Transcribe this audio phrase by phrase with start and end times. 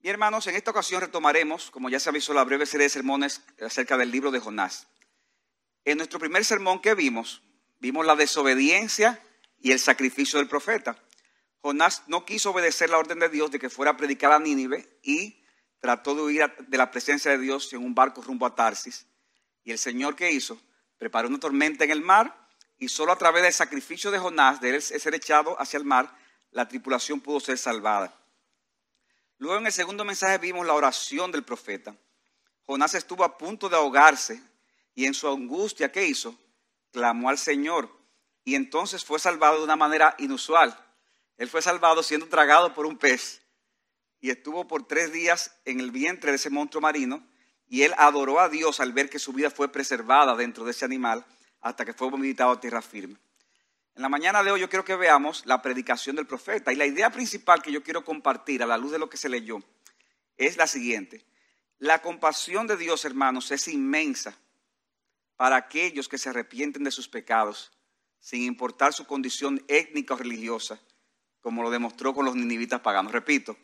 [0.00, 3.42] Bien, hermanos, en esta ocasión retomaremos, como ya se avisó, la breve serie de sermones
[3.60, 4.86] acerca del libro de Jonás.
[5.84, 7.42] En nuestro primer sermón que vimos,
[7.80, 9.20] vimos la desobediencia
[9.60, 10.96] y el sacrificio del profeta.
[11.62, 15.00] Jonás no quiso obedecer la orden de Dios de que fuera a predicar a Nínive
[15.02, 15.42] y
[15.80, 19.04] trató de huir de la presencia de Dios en un barco rumbo a Tarsis.
[19.64, 20.60] Y el Señor que hizo,
[20.96, 24.76] preparó una tormenta en el mar y solo a través del sacrificio de Jonás, de
[24.76, 26.16] él ser echado hacia el mar,
[26.52, 28.14] la tripulación pudo ser salvada.
[29.38, 31.96] Luego en el segundo mensaje vimos la oración del profeta.
[32.66, 34.42] Jonás estuvo a punto de ahogarse
[34.94, 36.36] y en su angustia, ¿qué hizo?
[36.92, 37.88] Clamó al Señor
[38.44, 40.76] y entonces fue salvado de una manera inusual.
[41.36, 43.40] Él fue salvado siendo tragado por un pez
[44.20, 47.24] y estuvo por tres días en el vientre de ese monstruo marino
[47.68, 50.84] y él adoró a Dios al ver que su vida fue preservada dentro de ese
[50.84, 51.24] animal
[51.60, 53.18] hasta que fue vomitado a tierra firme.
[53.98, 56.86] En la mañana de hoy yo quiero que veamos la predicación del profeta y la
[56.86, 59.58] idea principal que yo quiero compartir a la luz de lo que se leyó
[60.36, 61.26] es la siguiente.
[61.80, 64.38] La compasión de Dios, hermanos, es inmensa
[65.34, 67.72] para aquellos que se arrepienten de sus pecados,
[68.20, 70.78] sin importar su condición étnica o religiosa,
[71.40, 73.10] como lo demostró con los ninivitas paganos.
[73.10, 73.56] Repito,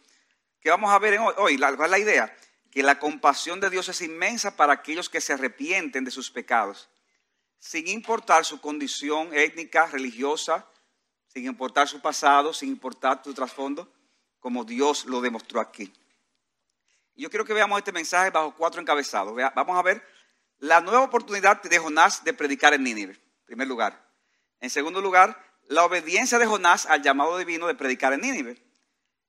[0.61, 1.57] ¿qué vamos a ver hoy?
[1.59, 2.37] ¿Cuál es la idea?
[2.73, 6.89] Que la compasión de Dios es inmensa para aquellos que se arrepienten de sus pecados,
[7.65, 10.69] sin importar su condición étnica, religiosa,
[11.27, 13.91] sin importar su pasado, sin importar su trasfondo,
[14.39, 15.91] como Dios lo demostró aquí.
[17.15, 19.35] yo quiero que veamos este mensaje bajo cuatro encabezados.
[19.55, 20.07] Vamos a ver
[20.59, 24.13] la nueva oportunidad de Jonás de predicar en Nínive, en primer lugar.
[24.61, 28.63] En segundo lugar, la obediencia de Jonás al llamado divino de predicar en Nínive.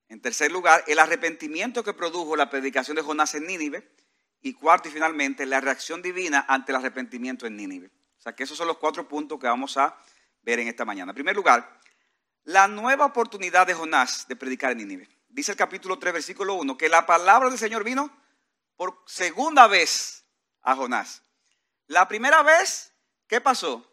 [0.09, 3.89] En tercer lugar, el arrepentimiento que produjo la predicación de Jonás en Nínive.
[4.41, 7.91] Y cuarto y finalmente, la reacción divina ante el arrepentimiento en Nínive.
[8.25, 9.95] O sea que esos son los cuatro puntos que vamos a
[10.41, 11.11] ver en esta mañana.
[11.11, 11.79] En primer lugar,
[12.45, 15.07] la nueva oportunidad de Jonás de predicar en Nínive.
[15.29, 18.09] Dice el capítulo 3, versículo 1, que la palabra del Señor vino
[18.75, 20.25] por segunda vez
[20.63, 21.21] a Jonás.
[21.85, 22.93] La primera vez,
[23.27, 23.87] ¿qué pasó?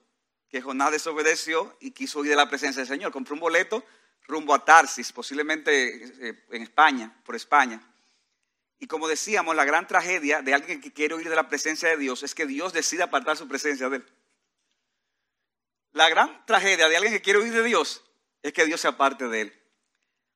[0.48, 3.12] Que Jonás desobedeció y quiso huir de la presencia del Señor.
[3.12, 3.84] Compró un boleto
[4.26, 7.86] rumbo a Tarsis, posiblemente eh, en España, por España.
[8.78, 11.98] Y como decíamos, la gran tragedia de alguien que quiere huir de la presencia de
[11.98, 14.06] Dios es que Dios decide apartar su presencia de él.
[15.92, 18.02] La gran tragedia de alguien que quiere huir de Dios
[18.42, 19.62] es que Dios se aparte de él.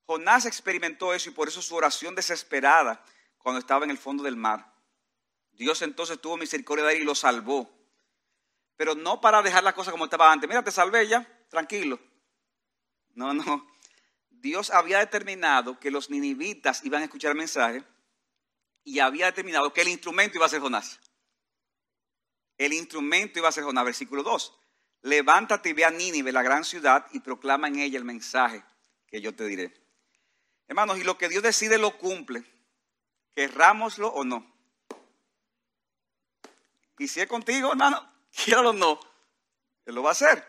[0.06, 3.02] Jonás experimentó eso y por eso su oración desesperada
[3.38, 4.72] cuando estaba en el fondo del mar.
[5.52, 7.70] Dios entonces tuvo misericordia de él y lo salvó.
[8.76, 10.48] Pero no para dejar las cosas como estaba antes.
[10.48, 11.98] Mira, te salvé ya, tranquilo.
[13.14, 13.66] No, no.
[14.28, 17.82] Dios había determinado que los ninivitas iban a escuchar el mensaje
[18.84, 21.00] y había determinado que el instrumento iba a ser Jonás.
[22.58, 24.65] El instrumento iba a ser Jonás, versículo 2.
[25.06, 28.64] Levántate y ve a Nínive, la gran ciudad, y proclama en ella el mensaje
[29.06, 29.72] que yo te diré.
[30.66, 32.42] Hermanos, y lo que Dios decide lo cumple,
[33.32, 34.52] querrámoslo o no.
[36.98, 38.04] Y si es contigo, hermano,
[38.44, 38.98] quiero o no,
[39.84, 40.44] Él lo va a hacer.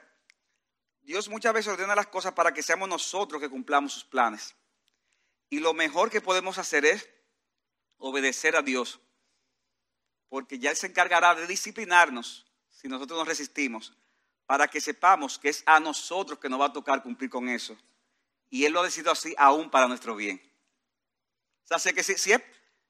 [1.03, 4.55] Dios muchas veces ordena las cosas para que seamos nosotros que cumplamos sus planes.
[5.51, 7.07] Y lo mejor que podemos hacer es
[7.99, 8.99] obedecer a Dios,
[10.29, 13.95] porque ya Él se encargará de disciplinarnos si nosotros nos resistimos,
[14.47, 17.77] para que sepamos que es a nosotros que nos va a tocar cumplir con eso.
[18.49, 20.41] Y Él lo ha decidido así aún para nuestro bien.
[21.65, 22.41] O sea, sé que si, es,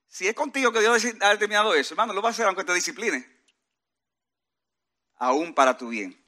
[0.07, 2.75] si es contigo que Dios ha determinado eso, hermano, lo va a hacer aunque te
[2.75, 3.25] discipline.
[5.16, 6.23] Aún para tu bien.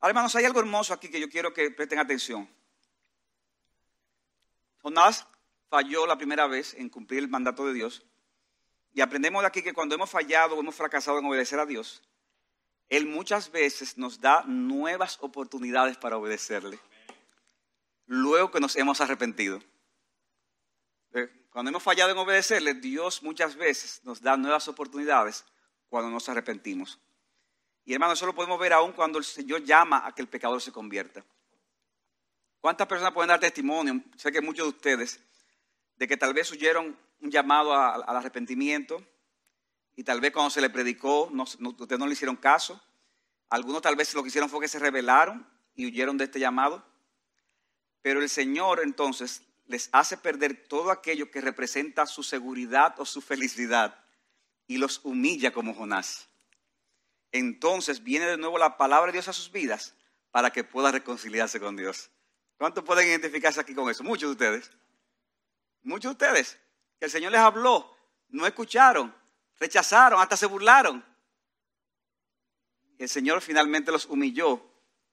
[0.00, 2.50] Ahora, hermanos, hay algo hermoso aquí que yo quiero que presten atención.
[4.82, 5.24] Jonás
[5.70, 8.04] falló la primera vez en cumplir el mandato de Dios.
[8.92, 12.02] Y aprendemos de aquí que cuando hemos fallado o hemos fracasado en obedecer a Dios,
[12.88, 16.78] Él muchas veces nos da nuevas oportunidades para obedecerle.
[18.06, 19.60] Luego que nos hemos arrepentido.
[21.12, 25.44] Eh, cuando hemos fallado en obedecerle, Dios muchas veces nos da nuevas oportunidades
[25.88, 26.98] cuando nos arrepentimos.
[27.84, 30.60] Y hermano, eso lo podemos ver aún cuando el Señor llama a que el pecador
[30.60, 31.24] se convierta.
[32.60, 34.02] ¿Cuántas personas pueden dar testimonio?
[34.16, 35.20] Sé que muchos de ustedes
[35.96, 39.02] de que tal vez oyeron un llamado al arrepentimiento
[39.98, 42.80] y tal vez cuando se le predicó no, ustedes no le hicieron caso.
[43.50, 46.86] Algunos tal vez lo que hicieron fue que se rebelaron y huyeron de este llamado.
[48.00, 53.20] Pero el Señor entonces les hace perder todo aquello que representa su seguridad o su
[53.20, 53.98] felicidad
[54.68, 56.28] y los humilla como Jonás.
[57.32, 59.96] Entonces viene de nuevo la palabra de Dios a sus vidas
[60.30, 62.08] para que puedan reconciliarse con Dios.
[62.56, 64.04] ¿Cuántos pueden identificarse aquí con eso?
[64.04, 64.70] Muchos de ustedes.
[65.82, 66.56] Muchos de ustedes,
[67.00, 67.96] que el Señor les habló,
[68.28, 69.12] no escucharon,
[69.58, 71.04] rechazaron, hasta se burlaron.
[72.98, 74.62] El Señor finalmente los humilló.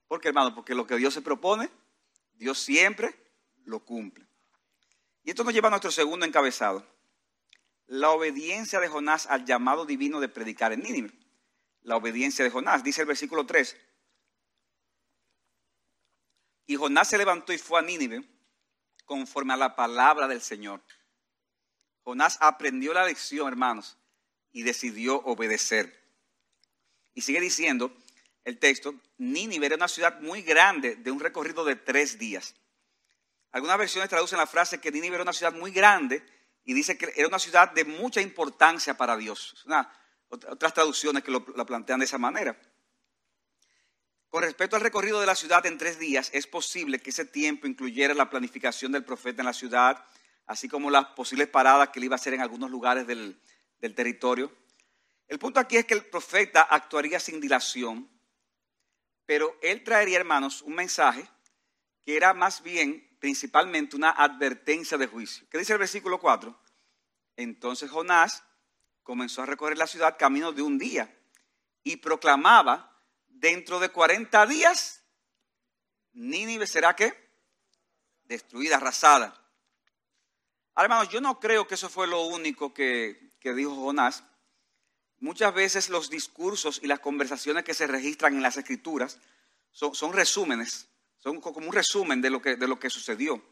[0.07, 0.53] ¿Por qué, hermano?
[0.53, 1.69] Porque lo que Dios se propone,
[2.33, 3.15] Dios siempre
[3.65, 4.25] lo cumple.
[5.23, 6.85] Y esto nos lleva a nuestro segundo encabezado.
[7.87, 11.11] La obediencia de Jonás al llamado divino de predicar en Nínive.
[11.81, 13.77] La obediencia de Jonás, dice el versículo 3.
[16.67, 18.23] Y Jonás se levantó y fue a Nínive
[19.05, 20.81] conforme a la palabra del Señor.
[22.03, 23.97] Jonás aprendió la lección, hermanos,
[24.55, 26.01] y decidió obedecer.
[27.13, 27.93] Y sigue diciendo
[28.45, 32.55] el texto, Nínive era una ciudad muy grande de un recorrido de tres días.
[33.51, 36.25] Algunas versiones traducen la frase que Nínive era una ciudad muy grande
[36.63, 39.65] y dice que era una ciudad de mucha importancia para Dios.
[40.29, 42.57] otras traducciones que lo, la plantean de esa manera.
[44.29, 47.67] Con respecto al recorrido de la ciudad en tres días, es posible que ese tiempo
[47.67, 50.05] incluyera la planificación del profeta en la ciudad,
[50.45, 53.37] así como las posibles paradas que él iba a hacer en algunos lugares del,
[53.79, 54.51] del territorio.
[55.27, 58.09] El punto aquí es que el profeta actuaría sin dilación,
[59.25, 61.27] pero él traería, hermanos, un mensaje
[62.03, 65.47] que era más bien, principalmente, una advertencia de juicio.
[65.49, 66.55] ¿Qué dice el versículo 4?
[67.37, 68.43] Entonces Jonás
[69.03, 71.13] comenzó a recorrer la ciudad camino de un día
[71.83, 72.95] y proclamaba
[73.27, 75.03] dentro de 40 días,
[76.13, 77.13] Nínive será qué?
[78.23, 79.41] Destruida, arrasada.
[80.73, 84.23] Ahora, hermanos, yo no creo que eso fue lo único que, dijo Jonás.
[85.19, 89.19] Muchas veces los discursos y las conversaciones que se registran en las escrituras
[89.71, 90.87] son, resúmenes,
[91.17, 93.43] son como un resumen de lo, que, de lo que sucedió.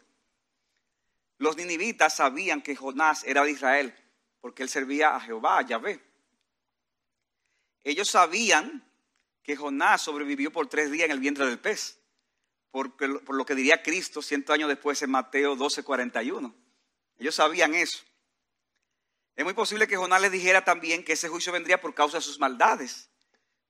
[1.37, 3.95] Los ninivitas sabían que Jonás era de Israel
[4.43, 6.01] porque él servía a Jehová, a Yahvé.
[7.85, 8.85] Ellos sabían
[9.41, 11.97] que Jonás sobrevivió por tres días en el vientre del pez,
[12.69, 16.53] por, por lo que diría Cristo ciento años después en Mateo 12, 41.
[17.19, 17.99] Ellos sabían eso.
[19.35, 22.21] Es muy posible que Jonás les dijera también que ese juicio vendría por causa de
[22.21, 23.09] sus maldades.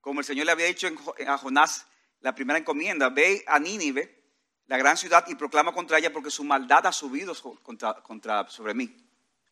[0.02, 0.90] Como el Señor le había dicho
[1.26, 1.88] a Jonás
[2.20, 4.22] la primera encomienda, ve a Nínive,
[4.66, 8.96] la gran ciudad, y proclama contra ella porque su maldad ha subido contra, sobre mí,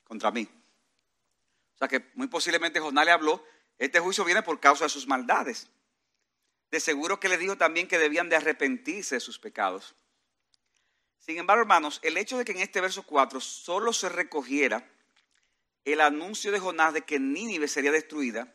[0.04, 0.48] contra mí.
[1.76, 3.44] O sea que muy posiblemente Jonás le habló,
[3.78, 5.70] este juicio viene por causa de sus maldades.
[6.70, 9.96] De seguro que le dijo también que debían de arrepentirse de sus pecados.
[11.20, 14.90] Sin embargo, hermanos, el hecho de que en este verso 4 solo se recogiera
[15.86, 18.54] el anuncio de Jonás de que Nínive sería destruida,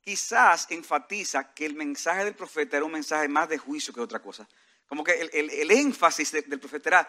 [0.00, 4.20] quizás enfatiza que el mensaje del profeta era un mensaje más de juicio que otra
[4.20, 4.48] cosa.
[4.86, 7.08] Como que el, énfasis del profeta era,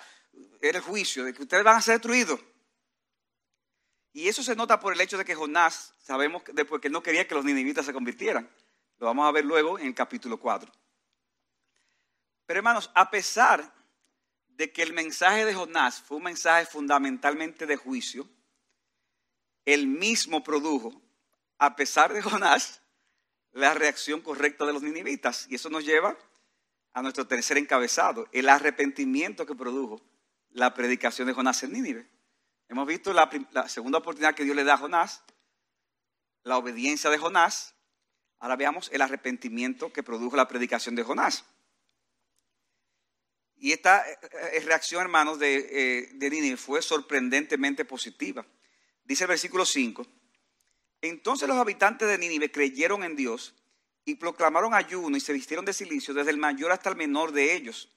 [0.62, 2.40] era el juicio, de que ustedes van a ser destruidos.
[4.14, 7.28] Y eso se nota por el hecho de que Jonás, sabemos después que no quería
[7.28, 8.50] que los ninivitas se convirtieran.
[8.98, 10.72] Lo vamos a ver luego en el capítulo 4.
[12.46, 13.74] Pero hermanos, a pesar
[14.48, 18.30] de que el mensaje de Jonás fue un mensaje fundamentalmente de juicio,
[19.66, 21.02] él mismo produjo,
[21.58, 22.82] a pesar de Jonás,
[23.52, 25.48] la reacción correcta de los ninivitas.
[25.50, 26.18] Y eso nos lleva
[26.94, 30.02] a nuestro tercer encabezado, el arrepentimiento que produjo
[30.52, 32.10] la predicación de Jonás en Nínive.
[32.70, 33.30] Hemos visto la,
[33.68, 35.24] segunda oportunidad que Dios le da a Jonás,
[36.44, 37.76] la obediencia de Jonás,
[38.40, 41.46] Ahora veamos el arrepentimiento que produjo la predicación de Jonás.
[43.56, 44.18] Y esta eh,
[44.54, 48.46] eh, reacción, hermanos, de, eh, de Nínive fue sorprendentemente positiva.
[49.06, 50.06] Dice el versículo 5,
[51.02, 53.54] entonces los habitantes de Nínive creyeron en Dios
[54.04, 57.54] y proclamaron ayuno y se vistieron de silicio desde el mayor hasta el menor de
[57.54, 57.90] ellos.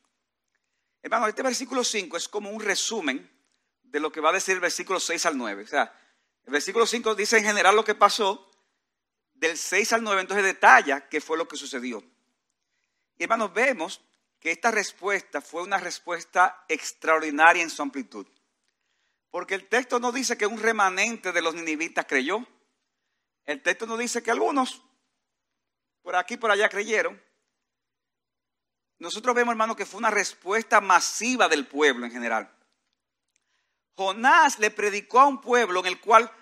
[1.03, 3.31] Hermano, este versículo 5 es como un resumen
[3.83, 5.63] de lo que va a decir el versículo 6 al 9.
[5.63, 5.93] O sea,
[6.45, 8.51] el versículo 5 dice en general lo que pasó
[9.35, 12.03] del 6 al 9 entonces detalla qué fue lo que sucedió.
[13.17, 14.01] Y hermanos, vemos
[14.41, 18.27] que esta respuesta fue una respuesta extraordinaria en su amplitud.
[19.31, 22.47] Porque el texto no dice que un remanente de los ninivitas creyó.
[23.45, 24.83] El texto no dice que algunos
[26.03, 27.23] por aquí y por allá creyeron.
[28.99, 32.51] Nosotros vemos, hermano, que fue una respuesta masiva del pueblo en general.
[33.95, 36.33] Jonás le predicó a un pueblo en el cual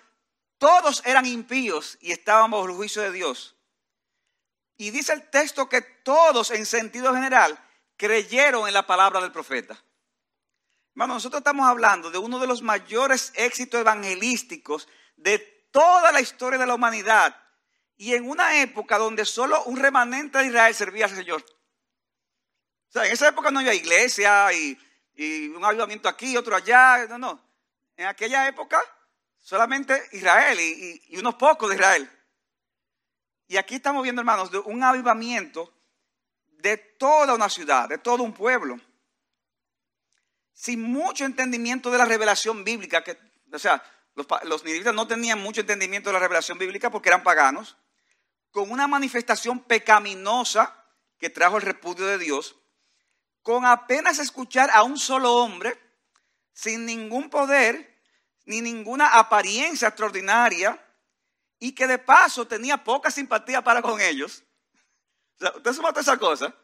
[0.59, 3.57] todos eran impíos y estaban bajo el juicio de Dios.
[4.77, 7.59] Y dice el texto que todos en sentido general
[7.97, 9.83] creyeron en la palabra del profeta.
[10.97, 15.39] Hermano, nosotros estamos hablando de uno de los mayores éxitos evangelísticos de
[15.71, 17.37] toda la historia de la humanidad
[17.97, 21.45] y en una época donde solo un remanente de Israel servía al Señor.
[22.89, 24.77] O sea, en esa época no había iglesia y,
[25.15, 27.41] y un avivamiento aquí, otro allá, no, no.
[27.97, 28.81] En aquella época
[29.47, 32.11] Solamente Israel y, unos pocos de Israel.
[33.47, 35.73] Y aquí estamos viendo, hermanos, de un avivamiento
[36.49, 38.77] de toda una ciudad, de todo un pueblo.
[40.57, 43.19] Sin mucho entendimiento de la revelación bíblica, que,
[43.53, 43.83] o sea,
[44.15, 47.77] los, los no tenían mucho entendimiento de la revelación bíblica porque eran paganos,
[48.51, 50.83] con una manifestación pecaminosa
[51.19, 52.57] que trajo el repudio de Dios,
[53.43, 55.79] con apenas escuchar a un solo hombre
[56.55, 57.95] sin ningún poder
[58.47, 60.83] ni ninguna apariencia extraordinaria
[61.59, 64.43] y que de paso tenía poca simpatía para con ellos.
[65.37, 66.55] O sea, usted suma esa cosa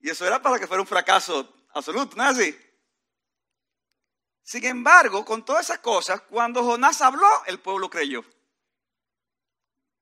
[0.00, 2.63] y eso era para que fuera un fracaso absoluto, ¿no es así?
[4.44, 8.22] Sin embargo, con todas esas cosas, cuando Jonás habló, el pueblo creyó.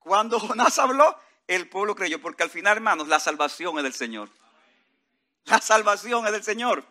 [0.01, 4.29] Cuando Jonás habló, el pueblo creyó, porque al final, hermanos, la salvación es del Señor.
[5.45, 6.85] La salvación es del Señor.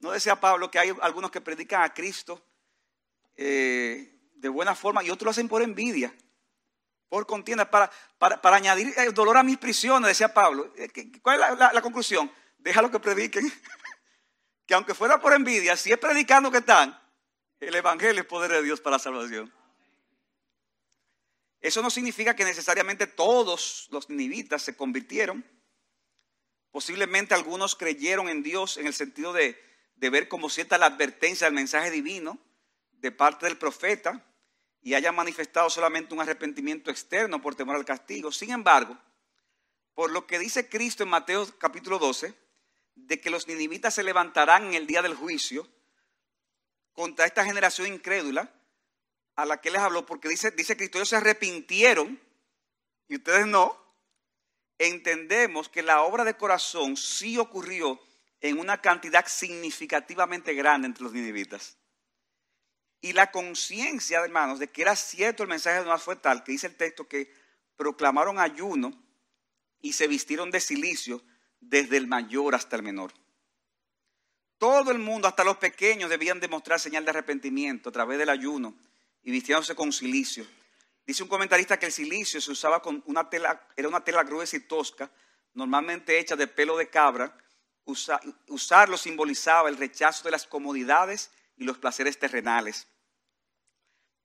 [0.00, 2.44] No decía Pablo que hay algunos que predican a Cristo
[3.36, 6.14] eh, de buena forma y otros lo hacen por envidia,
[7.08, 10.74] por contienda, para, para, añadir eh, dolor a mis prisiones, decía Pablo.
[10.76, 10.90] Eh,
[11.22, 12.30] ¿Cuál es la, la conclusión?
[12.58, 13.50] Déjalo que prediquen.
[14.66, 17.00] que aunque fuera por envidia, si es predicando que están,
[17.60, 19.52] el Evangelio es poder de Dios para la salvación.
[21.60, 25.44] Eso no significa que necesariamente todos los ninivitas se convirtieron.
[26.70, 29.58] Posiblemente algunos creyeron en Dios en el sentido de,
[29.94, 32.38] de ver como cierta la advertencia del mensaje divino
[32.92, 34.24] de parte del profeta
[34.82, 38.30] y haya manifestado solamente un arrepentimiento externo por temor al castigo.
[38.30, 38.98] Sin embargo,
[39.94, 42.34] por lo que dice Cristo en Mateo capítulo 12,
[42.96, 45.68] de que los ninivitas se levantarán en el día del juicio
[46.92, 48.52] contra esta generación incrédula
[49.36, 52.18] a la que les habló, porque dice, dice Cristo, ellos se arrepintieron
[53.06, 53.78] y ustedes no,
[54.78, 58.00] entendemos que la obra de corazón sí ocurrió
[58.40, 61.76] en una cantidad significativamente grande entre los ninivitas.
[63.02, 66.52] Y la conciencia, hermanos, de que era cierto el mensaje de Dios fue tal que
[66.52, 67.32] dice el texto que
[67.76, 68.90] proclamaron ayuno
[69.80, 71.22] y se vistieron de silicio
[71.60, 73.12] desde el mayor hasta el menor.
[74.58, 78.74] Todo el mundo, hasta los pequeños, debían demostrar señal de arrepentimiento a través del ayuno
[79.22, 80.46] y vistiéndose con silicio.
[81.06, 84.56] Dice un comentarista que el silicio se usaba con una tela, era una tela gruesa
[84.56, 85.10] y tosca,
[85.54, 87.36] normalmente hecha de pelo de cabra.
[87.84, 92.88] usarlo simbolizaba el rechazo de las comodidades y los placeres terrenales.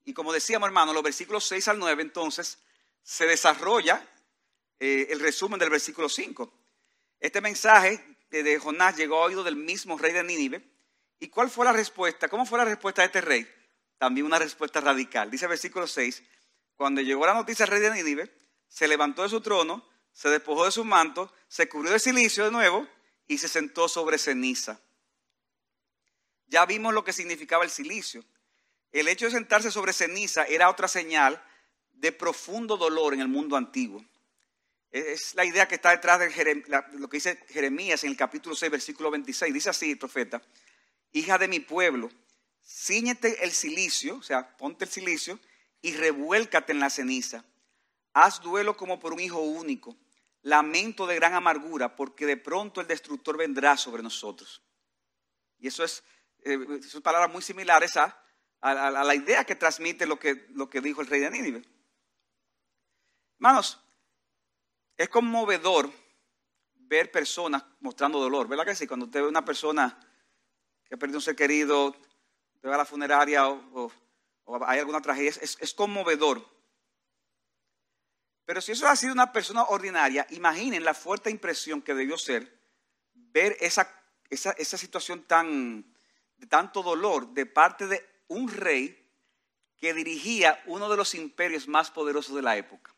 [0.04, 2.58] Y como decíamos, hermano, los versículos 6 al 9, entonces,
[3.02, 4.04] se desarrolla
[4.80, 6.52] eh, el resumen del versículo 5.
[7.22, 10.60] Este mensaje de Jonás llegó a oído del mismo rey de Nínive.
[11.20, 12.26] ¿Y cuál fue la respuesta?
[12.26, 13.48] ¿Cómo fue la respuesta de este rey?
[13.96, 15.30] También una respuesta radical.
[15.30, 16.20] Dice el versículo 6,
[16.74, 18.36] cuando llegó la noticia al rey de Nínive,
[18.66, 22.50] se levantó de su trono, se despojó de su manto, se cubrió de silicio de
[22.50, 22.88] nuevo
[23.28, 24.80] y se sentó sobre ceniza.
[26.48, 28.24] Ya vimos lo que significaba el silicio.
[28.90, 31.40] El hecho de sentarse sobre ceniza era otra señal
[31.92, 34.04] de profundo dolor en el mundo antiguo.
[34.92, 38.70] Es la idea que está detrás de lo que dice Jeremías en el capítulo 6,
[38.70, 39.54] versículo 26.
[39.54, 40.42] Dice así profeta,
[41.12, 42.10] hija de mi pueblo,
[42.62, 45.40] ciñete el silicio, o sea, ponte el silicio
[45.80, 47.42] y revuélcate en la ceniza.
[48.12, 49.96] Haz duelo como por un hijo único,
[50.42, 54.62] lamento de gran amargura, porque de pronto el destructor vendrá sobre nosotros.
[55.58, 56.04] Y eso es,
[56.44, 58.22] eh, son palabras muy similares a,
[58.60, 61.62] a, la idea que transmite lo que, lo que dijo el rey de Nínive.
[63.36, 63.81] Hermanos,
[65.02, 65.90] es conmovedor
[66.74, 68.86] ver personas mostrando dolor, ¿verdad que sí?
[68.86, 69.98] Cuando usted ve una persona
[70.84, 71.96] que ha perdido un ser querido,
[72.60, 73.90] te va a la funeraria o,
[74.66, 76.46] hay alguna tragedia, es, conmovedor.
[78.44, 82.60] Pero si eso ha sido una persona ordinaria, imaginen la fuerte impresión que debió ser
[83.14, 83.88] ver esa,
[84.30, 85.94] esa, esa situación tan,
[86.36, 88.98] de tanto dolor de parte de un rey
[89.78, 92.94] que dirigía uno de los imperios más poderosos de la época.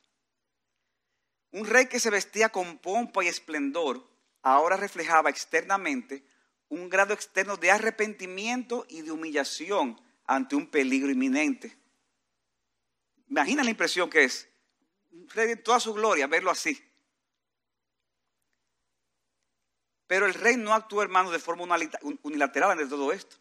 [1.55, 4.05] Un rey que se vestía con pompa y esplendor,
[4.43, 6.27] ahora reflejaba externamente
[6.69, 11.79] un grado externo de arrepentimiento y de humillación ante un peligro inminente.
[13.29, 14.49] Imagina la impresión que es.
[15.13, 16.77] Un rey de toda su gloria, verlo así.
[20.09, 21.79] Pero el rey no actuó, hermano, de forma
[22.23, 23.37] unilateral en todo esto.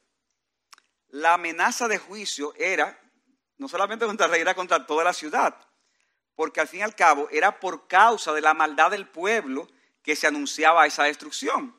[1.08, 2.96] La amenaza de juicio era
[3.58, 5.58] no solamente contra el rey, era contra toda la ciudad
[6.36, 9.68] porque al fin y al cabo era por causa de la maldad del pueblo
[10.02, 11.76] que se anunciaba esa destrucción.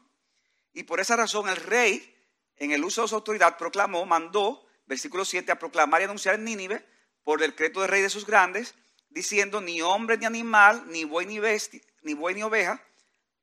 [0.72, 2.16] Y por esa razón el rey,
[2.56, 6.44] en el uso de su autoridad, proclamó, mandó, versículo 7, a proclamar y anunciar en
[6.44, 6.86] Nínive,
[7.22, 8.74] por decreto del rey de sus grandes,
[9.08, 12.82] diciendo, ni hombre ni animal, ni buey ni, bestia, ni, buey, ni oveja,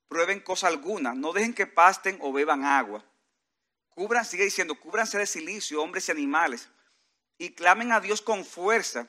[0.07, 3.05] prueben cosa alguna, no dejen que pasten o beban agua.
[3.89, 6.69] Cubran, sigue diciendo, cúbranse de silicio, hombres y animales,
[7.37, 9.07] y clamen a Dios con fuerza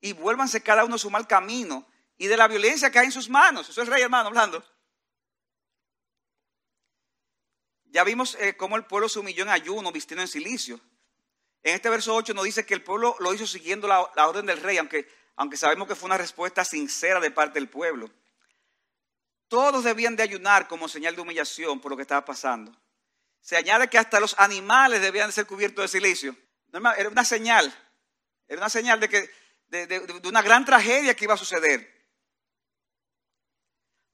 [0.00, 1.86] y vuélvanse cada uno a su mal camino
[2.18, 3.68] y de la violencia que hay en sus manos.
[3.68, 4.64] Eso es el rey hermano hablando.
[7.86, 10.80] Ya vimos eh, cómo el pueblo se humilló en ayuno, vistiendo en silicio.
[11.62, 14.60] En este verso 8 nos dice que el pueblo lo hizo siguiendo la, orden del
[14.60, 18.10] rey, aunque, aunque sabemos que fue una respuesta sincera de parte del pueblo.
[19.48, 22.72] Todos debían de ayunar como señal de humillación por lo que estaba pasando.
[23.40, 26.36] se añade que hasta los animales debían ser cubiertos de silicio.
[26.96, 27.72] Era una señal,
[28.48, 29.30] era una señal de, que,
[29.68, 31.94] de, una gran tragedia que iba a suceder.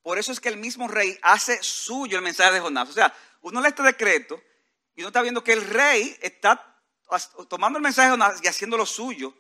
[0.02, 2.88] Por eso es que el mismo rey hace suyo el mensaje de Jonás.
[2.88, 4.42] O sea, uno lee este decreto
[4.94, 6.76] y uno está viendo que el rey está
[7.48, 9.34] tomando el mensaje de Jonás y haciendo lo suyo.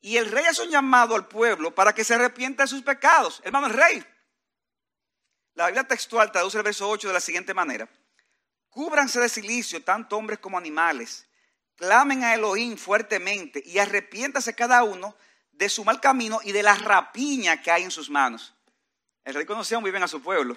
[0.00, 3.40] Y el rey hace un llamado al pueblo para que se arrepienta de sus pecados.
[3.44, 4.04] Hermano, el rey.
[5.54, 7.88] La Biblia textual traduce el verso 8 de la siguiente manera.
[8.68, 11.26] Cúbranse de silicio tanto hombres como animales.
[11.76, 15.16] Clamen a Elohim fuertemente y arrepiéntase cada uno
[15.56, 18.54] de su mal camino y de la rapiña que hay en sus manos.
[19.24, 20.56] El rey conocía muy bien a su pueblo.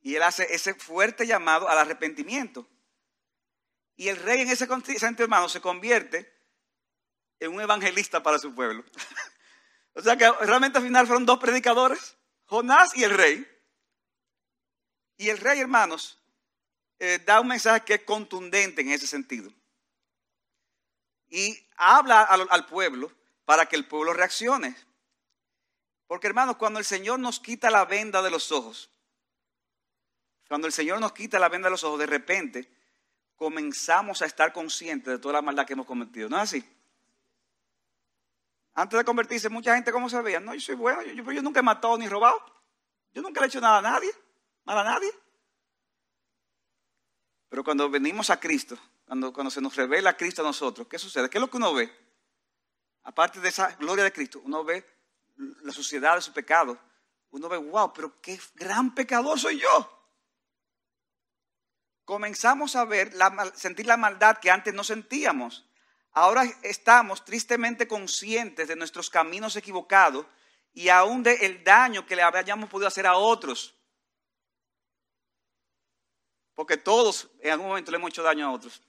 [0.00, 2.68] Y él hace ese fuerte llamado al arrepentimiento.
[3.96, 6.32] Y el rey en ese sentido, hermano, se convierte
[7.38, 8.84] en un evangelista para su pueblo.
[9.94, 13.48] o sea que realmente al final fueron dos predicadores, Jonás y el rey.
[15.16, 16.20] Y el rey, hermanos,
[16.98, 19.52] eh, da un mensaje que es contundente en ese sentido.
[21.32, 23.10] Y habla al pueblo
[23.46, 24.76] para que el pueblo reaccione.
[26.06, 28.90] Porque hermanos, cuando el Señor nos quita la venda de los ojos,
[30.46, 32.70] cuando el Señor nos quita la venda de los ojos, de repente
[33.34, 36.28] comenzamos a estar conscientes de toda la maldad que hemos cometido.
[36.28, 36.62] ¿No es así?
[38.74, 40.38] Antes de convertirse, mucha gente, ¿cómo se veía?
[40.38, 42.44] No, yo soy bueno, yo, nunca he matado ni robado.
[43.14, 44.10] Yo nunca le he hecho nada a nadie,
[44.64, 45.10] mal a nadie.
[47.48, 51.28] Pero cuando venimos a Cristo, cuando, cuando se nos revela Cristo a nosotros, ¿qué sucede?
[51.28, 51.90] ¿Qué es lo que uno ve?
[53.04, 54.86] Aparte de esa gloria de Cristo, uno ve
[55.36, 56.78] la sociedad de su pecado,
[57.30, 60.02] uno ve, wow, pero qué gran pecador soy yo.
[62.04, 65.66] Comenzamos a ver, la, sentir la maldad que antes no sentíamos.
[66.12, 70.26] Ahora estamos tristemente conscientes de nuestros caminos equivocados
[70.74, 73.74] y aún del daño que le habíamos podido hacer a otros.
[76.54, 78.82] Porque todos en algún momento le hemos hecho daño a otros.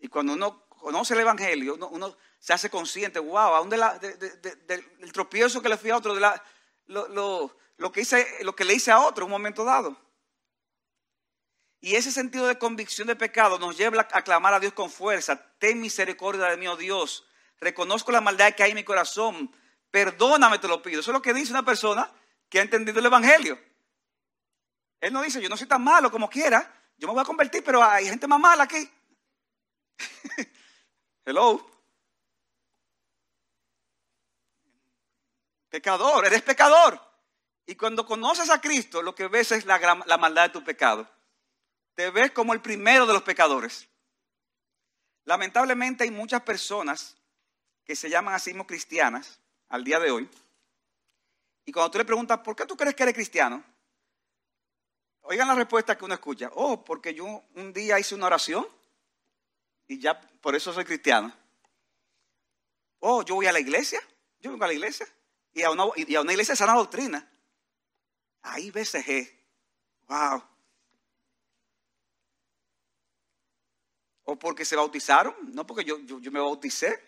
[0.00, 5.68] Y cuando uno conoce el Evangelio, uno, se hace consciente, wow, aún del tropiezo que
[5.68, 6.42] le fui a otro, de la,
[6.86, 9.96] lo, que hice, lo que le hice a otro en un momento dado.
[11.80, 15.40] Y ese sentido de convicción de pecado nos lleva a clamar a Dios con fuerza.
[15.58, 17.24] Ten misericordia de mí, oh Dios.
[17.60, 19.54] Reconozco la maldad que hay en mi corazón.
[19.90, 21.00] Perdóname, te lo pido.
[21.00, 22.10] Eso es lo que dice una persona
[22.48, 23.58] que ha entendido el Evangelio.
[25.00, 26.74] Él no dice, yo no soy tan malo como quiera.
[26.96, 28.90] Yo me voy a convertir, pero hay gente más mala aquí.
[31.24, 31.64] Hello.
[35.68, 37.00] Pecador, eres pecador.
[37.66, 39.78] Y cuando conoces a Cristo, lo que ves es la,
[40.18, 41.06] maldad de tu pecado.
[41.94, 43.86] Te ves como el primero de los pecadores.
[45.24, 47.16] Lamentablemente hay muchas personas
[47.84, 50.30] que se llaman así mismo cristianas al día de hoy.
[51.66, 53.62] Y cuando tú le preguntas, ¿por qué tú crees que eres cristiano?
[55.20, 56.50] Oigan la respuesta que uno escucha.
[56.54, 58.66] Oh, porque yo un día hice una oración
[59.88, 61.34] y ya por eso soy cristiano.
[63.00, 64.00] Oh, yo voy a la iglesia,
[64.38, 65.06] yo vengo a la iglesia
[65.52, 67.26] y a una, y a una iglesia de sana doctrina.
[68.42, 69.34] Ahí BCG.
[70.08, 70.42] Wow.
[74.24, 77.02] O porque se bautizaron, no porque yo, yo, yo me bauticé.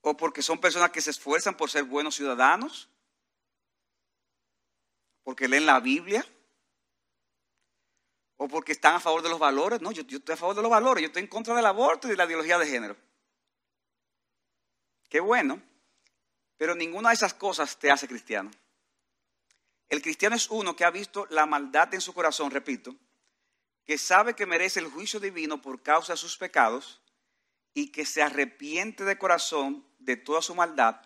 [0.00, 2.88] O porque son personas que se esfuerzan por ser buenos ciudadanos.
[5.22, 6.26] Porque leen la Biblia
[8.38, 9.82] o porque están a favor de los valores.
[9.82, 12.12] No, yo, estoy a favor de los valores, yo estoy en contra del aborto y
[12.12, 12.96] de la ideología de género.
[15.08, 15.60] Qué bueno,
[16.56, 18.50] pero ninguna de esas cosas te hace cristiano.
[19.88, 22.94] El cristiano es uno que ha visto la maldad en su corazón, repito,
[23.84, 27.00] que sabe que merece el juicio divino por causa de sus pecados
[27.74, 31.00] y que se arrepiente de corazón de toda su maldad,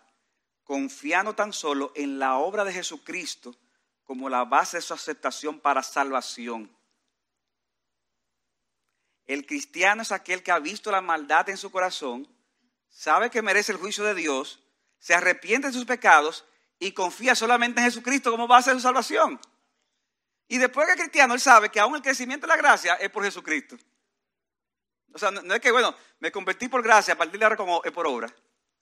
[0.63, 3.55] confiando tan solo en la obra de Jesucristo
[4.03, 6.69] como la base de su aceptación para salvación.
[9.25, 12.27] El cristiano es aquel que ha visto la maldad en su corazón,
[12.89, 14.63] sabe que merece el juicio de Dios,
[14.99, 16.45] se arrepiente de sus pecados
[16.79, 19.39] y confía solamente en Jesucristo como base de su salvación.
[20.47, 23.09] Y después que el cristiano, él sabe que aún el crecimiento de la gracia es
[23.09, 23.77] por Jesucristo.
[25.13, 27.83] O sea, no, es que, bueno, me convertí por gracia, a partir de ahora como
[27.83, 28.33] es por obra.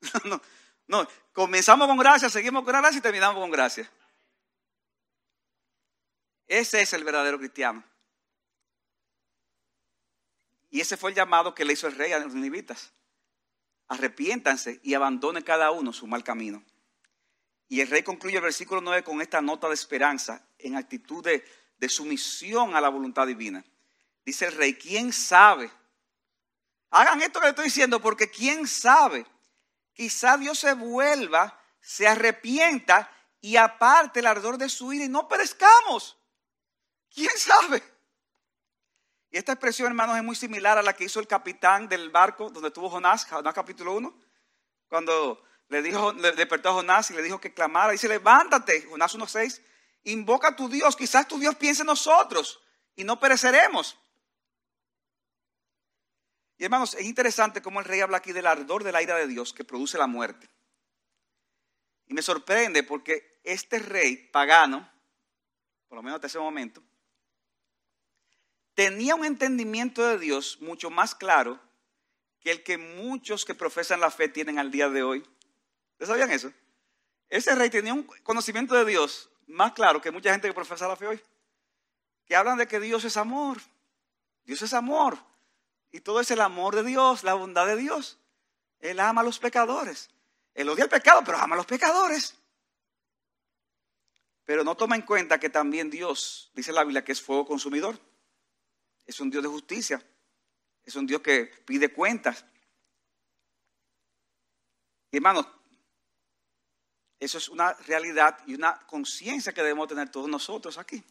[0.26, 0.42] no,
[0.88, 3.90] no, comenzamos con gracia, seguimos con gracia y terminamos con gracia.
[6.48, 7.84] Ese es el verdadero cristiano.
[10.72, 12.94] Y ese fue el llamado que le hizo el rey a los nivitas.
[13.90, 16.64] Arrepiéntanse y abandonen cada uno su mal camino.
[17.68, 21.44] Y el rey concluye el versículo 9 con esta nota de esperanza en actitud de,
[21.90, 23.64] sumisión a la voluntad divina.
[24.24, 25.70] Dice el rey, ¿quién sabe?
[26.90, 29.26] Hagan esto que les estoy diciendo porque ¿quién sabe?
[29.94, 35.28] Quizá Dios se vuelva, se arrepienta y aparte el ardor de su ira y no
[35.28, 36.18] perezcamos.
[37.14, 37.84] ¿Quién sabe?
[39.32, 42.50] Y esta expresión, hermanos, es muy similar a la que hizo el capitán del barco
[42.50, 44.14] donde tuvo Jonás, Jonás capítulo 1,
[44.90, 47.94] cuando le dijo, le despertó a Jonás y le dijo que clamara.
[47.94, 49.62] Dice, levántate, Jonás 1.6,
[50.04, 52.62] invoca a tu Dios, quizás tu Dios piense en nosotros
[52.94, 53.98] y no pereceremos.
[56.58, 59.28] Y hermanos, es interesante cómo el rey habla aquí del ardor de la ira de
[59.28, 60.50] Dios que produce la muerte.
[62.08, 64.92] Y me sorprende porque este rey pagano,
[65.88, 66.84] por lo menos hasta ese momento,
[68.74, 71.60] tenía un entendimiento de Dios mucho más claro
[72.40, 75.20] que el que muchos que profesan la fe tienen al día de hoy.
[75.94, 76.52] ¿Ustedes sabían eso?
[77.30, 80.96] Ese rey tenía un conocimiento de Dios más claro que mucha gente que profesa la
[80.96, 81.22] fe hoy.
[82.26, 83.60] Que hablan de que Dios es amor.
[84.44, 85.18] Dios es amor.
[85.92, 88.18] Y todo es el amor de Dios, la bondad de Dios.
[88.80, 90.10] Él ama a los pecadores.
[90.54, 92.36] Él odia el pecado, pero ama a los pecadores.
[94.46, 98.00] Pero no toma en cuenta que también Dios, dice la Biblia, que es fuego consumidor.
[99.06, 100.04] Es un Dios de justicia.
[100.84, 102.46] Es un Dios que pide cuentas.
[105.12, 105.46] hermanos,
[107.20, 111.04] eso es una realidad y una conciencia que debemos tener todos nosotros aquí.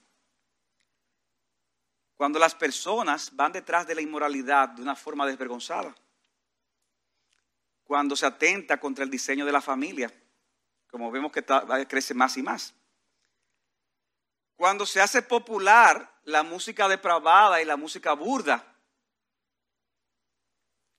[2.17, 5.95] Cuando las personas van detrás de la inmoralidad de una forma desvergonzada.
[7.85, 10.13] Cuando se atenta contra el diseño de la familia,
[10.91, 11.45] como vemos que
[11.89, 12.75] crece más y más.
[14.57, 18.65] Cuando se hace popular la música depravada y la música burda,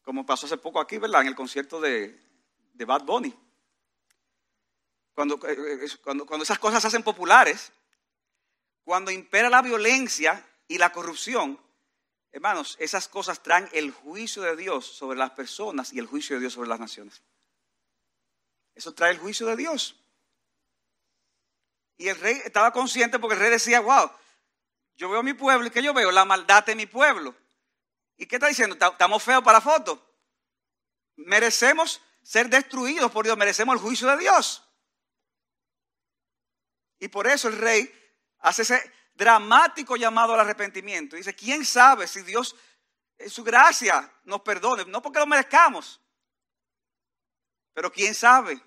[0.04, 1.22] como pasó hace poco aquí, ¿verdad?
[1.22, 2.20] En el concierto de,
[2.74, 3.34] Bad Bunny.
[5.14, 7.72] Cuando, eh, eh, cuando, cuando esas cosas se hacen populares,
[8.84, 11.60] cuando impera la violencia y la corrupción,
[12.32, 16.42] hermanos, esas cosas traen el juicio de Dios sobre las personas y el juicio de
[16.42, 17.22] Dios sobre las naciones.
[18.74, 19.96] Eso trae el juicio de Dios.
[21.98, 24.10] Y el rey estaba consciente porque el rey decía, wow,
[25.02, 27.36] yo veo mi pueblo y que yo veo la maldad de mi pueblo.
[28.18, 28.78] ¿Y qué está diciendo?
[28.80, 30.00] Estamos feos para la foto.
[31.16, 34.64] Merecemos ser destruidos por Dios, merecemos el juicio de Dios.
[37.00, 37.92] Y por eso el rey
[38.42, 41.16] hace ese dramático llamado al arrepentimiento.
[41.16, 42.56] Dice, ¿quién sabe si Dios
[43.18, 44.86] en su gracia nos perdone?
[44.86, 46.00] No porque lo merezcamos,
[47.74, 48.62] pero quién sabe.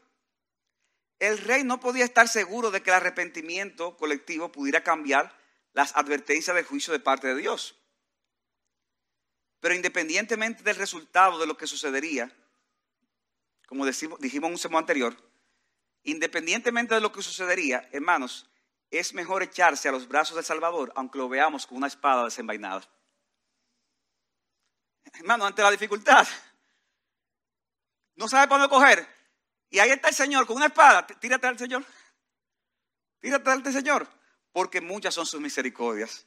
[1.20, 5.43] El rey no podía estar seguro de que el arrepentimiento colectivo pudiera cambiar
[5.74, 7.76] las advertencias del juicio de parte de Dios.
[9.60, 12.32] Pero independientemente del resultado de lo que sucedería,
[13.66, 15.16] como dijimos en un semana anterior,
[16.04, 18.48] independientemente de lo que sucedería, hermanos,
[18.90, 22.88] es mejor echarse a los brazos del Salvador, aunque lo veamos con una espada desenvainada.
[25.14, 26.26] Hermano, ante la dificultad,
[28.14, 29.08] no sabe para dónde coger.
[29.70, 31.06] Y ahí está el Señor con una espada.
[31.06, 31.84] Tírate al Señor.
[33.20, 34.08] Tírate al Señor.
[34.54, 36.26] Porque muchas son sus misericordias.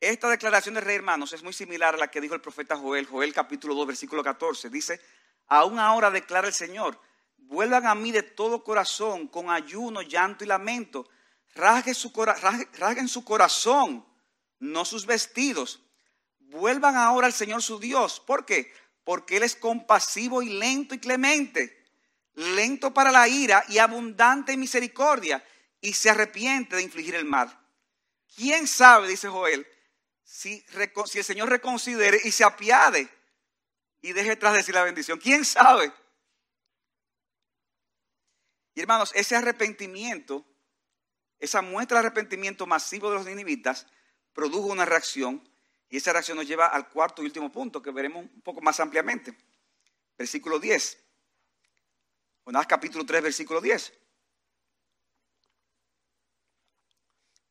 [0.00, 3.04] Esta declaración de rey, hermanos, es muy similar a la que dijo el profeta Joel.
[3.04, 4.70] Joel capítulo 2, versículo 14.
[4.70, 4.98] Dice,
[5.48, 6.98] aún ahora declara el Señor,
[7.36, 11.06] vuelvan a mí de todo corazón, con ayuno, llanto y lamento
[11.54, 12.12] rasguen su,
[13.08, 14.04] su corazón,
[14.58, 15.80] no sus vestidos.
[16.38, 18.20] Vuelvan ahora al Señor su Dios.
[18.20, 18.72] ¿Por qué?
[19.04, 21.84] Porque Él es compasivo y lento y clemente,
[22.34, 25.44] lento para la ira y abundante en misericordia,
[25.84, 27.60] y se arrepiente de infligir el mal.
[28.34, 29.66] ¿Quién sabe, dice Joel,
[30.24, 33.06] si, el Señor reconsidere y se apiade
[34.00, 35.18] y deje tras de sí la bendición?
[35.18, 35.92] ¿Quién sabe?
[38.74, 40.46] Y hermanos, ese arrepentimiento
[41.38, 43.86] esa muestra de arrepentimiento masivo de los ninivitas
[44.32, 45.46] produjo una reacción
[45.90, 48.80] y esa reacción nos lleva al cuarto y último punto que veremos un poco más
[48.80, 49.36] ampliamente.
[50.16, 50.98] Versículo 10.
[52.44, 54.03] Jonás capítulo 3, versículo 10.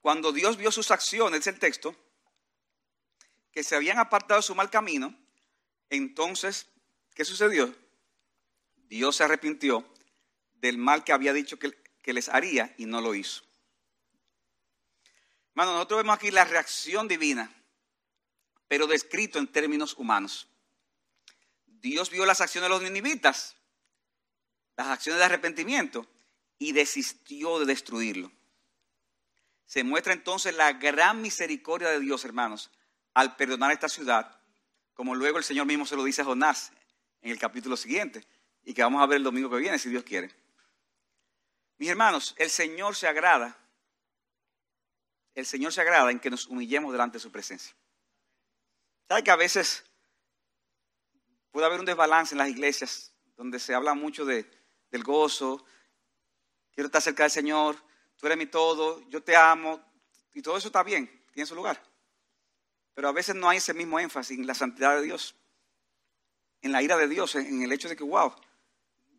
[0.03, 1.95] Cuando Dios vio sus acciones, es el texto,
[3.53, 5.17] que se habían apartado de su mal camino,
[5.89, 6.67] entonces,
[7.15, 7.73] ¿qué sucedió?
[8.89, 9.87] Dios se arrepintió
[10.55, 13.43] del mal que había dicho que, que les haría y no lo hizo.
[15.53, 17.49] Bueno, nosotros vemos aquí la reacción divina,
[18.67, 20.49] pero descrito en términos humanos.
[21.65, 23.55] Dios vio las acciones de los ninivitas,
[24.75, 26.05] las acciones de arrepentimiento,
[26.59, 28.33] y desistió de destruirlo.
[29.65, 32.71] Se muestra entonces la gran misericordia de Dios, hermanos,
[33.13, 34.39] al perdonar esta ciudad,
[34.93, 36.71] como luego el Señor mismo se lo dice a Jonás
[37.21, 38.26] en el capítulo siguiente,
[38.63, 40.32] y que vamos a ver el domingo que viene, si Dios quiere.
[41.78, 43.58] Mis hermanos, el Señor se agrada
[45.36, 47.76] el Señor se agrada en que nos humillemos delante de su presencia.
[49.08, 49.84] ¿Sabe que a veces
[51.52, 54.49] puede haber un desbalance en las iglesias donde se habla mucho de,
[54.91, 55.65] del gozo,
[56.71, 57.76] quiero estar cerca del Señor,
[58.23, 59.83] tú eres mi todo, yo te amo,
[60.33, 61.12] y todo eso está bien.
[61.33, 61.83] tiene su lugar.
[62.93, 65.36] Pero a veces no hay ese mismo énfasis en la santidad de Dios,
[66.62, 68.33] en la ira de Dios, en el hecho de que, wow,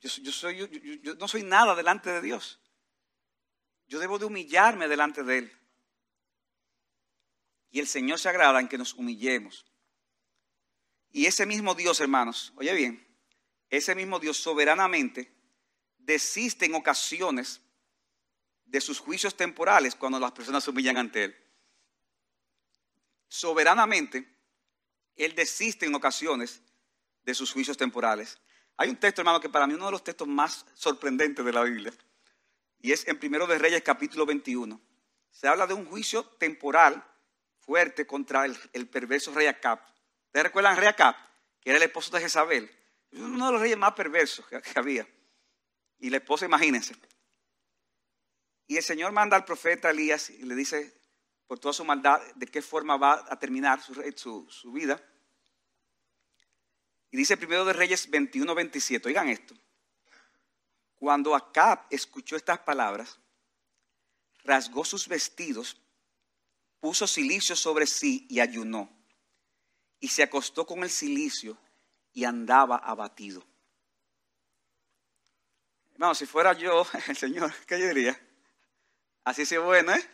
[0.00, 2.58] yo, soy, yo no soy nada delante de Dios.
[3.88, 5.52] Yo debo de humillarme delante de Él.
[7.72, 9.66] Y el Señor se agrada en que nos humillemos.
[11.10, 13.06] Y ese mismo Dios, hermanos, oye bien,
[13.68, 15.30] ese mismo Dios soberanamente
[15.98, 17.60] desiste en ocasiones
[18.74, 21.36] de sus juicios temporales cuando las personas se humillan ante Él.
[23.28, 24.28] Soberanamente,
[25.14, 26.60] Él desiste en ocasiones
[27.22, 28.36] de sus juicios temporales.
[28.76, 31.52] Hay un texto, hermano, que para mí es uno de los textos más sorprendentes de
[31.52, 31.94] la Biblia.
[32.80, 34.80] Y es en Primero de Reyes, capítulo 21.
[35.30, 37.00] Se habla de un juicio temporal
[37.60, 39.78] fuerte contra el, perverso rey Acab.
[40.26, 41.14] ¿Ustedes recuerdan rey Acab?
[41.60, 42.68] Que era el esposo de Jezabel.
[43.12, 45.06] Uno de los reyes más perversos que, que había.
[46.00, 46.96] Y la esposa, imagínense.
[48.66, 50.94] Y el Señor manda al profeta Elías y le dice,
[51.46, 55.02] por toda su maldad, de qué forma va a terminar su, vida.
[57.10, 59.08] Y dice primero de Reyes 21, 27.
[59.08, 59.54] Oigan esto.
[60.96, 63.18] Cuando Acab escuchó estas palabras,
[64.42, 65.76] rasgó sus vestidos,
[66.80, 68.90] puso silicio sobre sí y ayunó.
[70.00, 71.58] Y se acostó con el silicio
[72.12, 73.44] y andaba abatido.
[75.92, 78.18] Hermano, si fuera yo, el Señor, ¿qué yo diría?
[79.24, 80.10] Así sí bueno, ¿eh?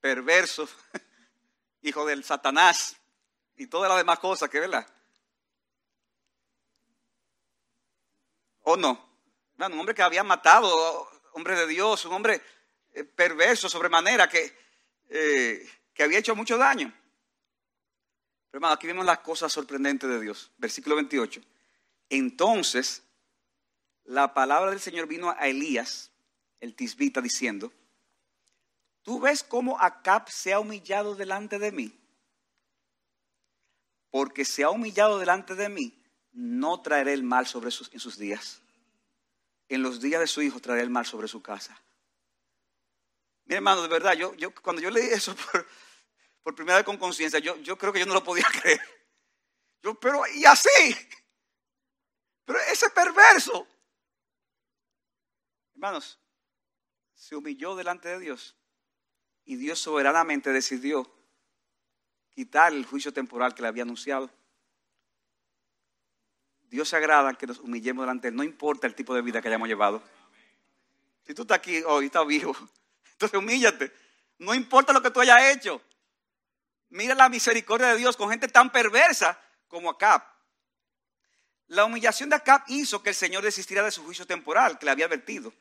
[0.00, 0.68] Perverso,
[1.82, 2.96] hijo del Satanás
[3.56, 4.86] y todas las demás cosas que, ¿verdad?
[8.62, 9.08] ¿O no?
[9.58, 12.42] un hombre que había matado, hombre de Dios, un hombre
[12.92, 14.56] eh, perverso sobremanera que,
[15.08, 16.88] eh, que había hecho mucho daño.
[18.50, 20.50] Pero hermano, aquí vemos las cosas sorprendentes de Dios.
[20.56, 21.40] Versículo 28.
[22.08, 23.04] Entonces,
[24.04, 26.09] la palabra del Señor vino a Elías,
[26.60, 27.72] el tisbita, diciendo,
[29.02, 31.98] ¿tú ves cómo Acab se ha humillado delante de mí?
[34.10, 36.00] Porque se ha humillado delante de mí,
[36.32, 38.60] no traeré el mal sobre sus, en sus días.
[39.68, 41.80] En los días de su hijo traeré el mal sobre su casa.
[43.44, 45.34] Mi hermano, de verdad, yo, yo, cuando yo leí eso
[46.42, 48.80] por, primera vez con conciencia, yo, yo creo que yo no lo podía creer.
[49.82, 50.96] Yo, pero, ¿y así?
[52.44, 53.66] Pero ese perverso.
[55.74, 56.18] Hermanos,
[57.20, 58.56] se humilló delante de Dios
[59.44, 61.06] y Dios soberanamente decidió
[62.30, 64.30] quitar el juicio temporal que le había anunciado.
[66.62, 69.42] Dios se agrada que nos humillemos delante de Él, no importa el tipo de vida
[69.42, 70.02] que hayamos llevado.
[71.26, 72.56] Si tú estás aquí hoy, estás vivo,
[73.12, 73.92] entonces humíllate.
[74.38, 75.82] No importa lo que tú hayas hecho.
[76.88, 80.22] Mira la misericordia de Dios con gente tan perversa como Acab.
[81.66, 84.92] La humillación de Acab hizo que el Señor desistiera de su juicio temporal que le
[84.92, 85.52] había advertido.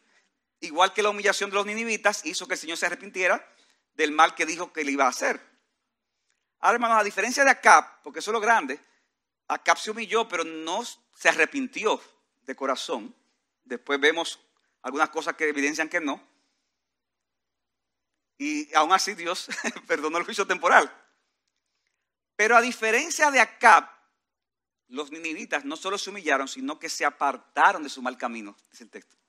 [0.61, 3.45] Igual que la humillación de los ninivitas hizo que el Señor se arrepintiera
[3.93, 5.39] del mal que dijo que le iba a hacer.
[6.59, 8.79] Ahora, hermanos, a diferencia de Acab, porque eso es lo grande,
[9.47, 12.01] Acab se humilló, pero no se arrepintió
[12.41, 13.15] de corazón.
[13.63, 14.39] Después vemos
[14.81, 16.21] algunas cosas que evidencian que no.
[18.37, 19.47] Y aún así Dios
[19.87, 20.93] perdonó el juicio temporal.
[22.35, 23.89] Pero a diferencia de Acab,
[24.87, 28.83] los ninivitas no solo se humillaron, sino que se apartaron de su mal camino, dice
[28.83, 29.19] el texto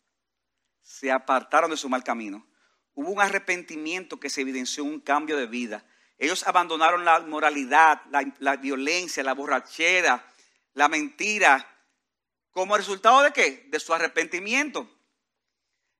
[0.82, 2.46] se apartaron de su mal camino.
[2.94, 5.84] Hubo un arrepentimiento que se evidenció un cambio de vida.
[6.18, 10.24] Ellos abandonaron la moralidad, la, violencia, la borrachera,
[10.74, 11.66] la mentira.
[12.50, 13.66] ¿Como resultado de qué?
[13.70, 14.88] De su arrepentimiento.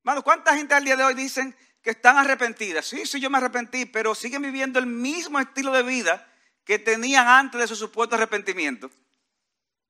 [0.00, 2.86] Hermano, ¿cuánta gente al día de hoy dicen que están arrepentidas?
[2.86, 6.26] Sí, sí, yo me arrepentí, pero siguen viviendo el mismo estilo de vida
[6.64, 8.90] que tenían antes de su supuesto arrepentimiento.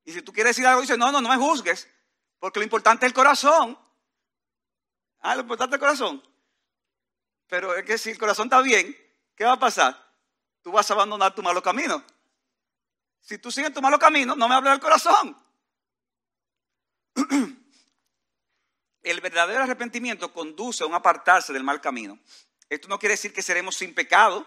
[0.05, 1.88] Y si tú quieres decir algo, dice, no, no, no me juzgues,
[2.38, 3.79] porque lo importante es el corazón.
[5.20, 6.22] Ah, lo importante el corazón.
[7.46, 8.96] Pero es que si el corazón está bien,
[9.35, 10.11] ¿qué va a pasar?
[10.62, 12.04] Tú vas a abandonar tu malo camino.
[13.20, 15.37] Si tú sigues tu malo camino, no me hables del corazón.
[19.02, 22.18] El verdadero arrepentimiento conduce a un apartarse del mal camino.
[22.68, 24.46] Esto no quiere decir que seremos sin pecado,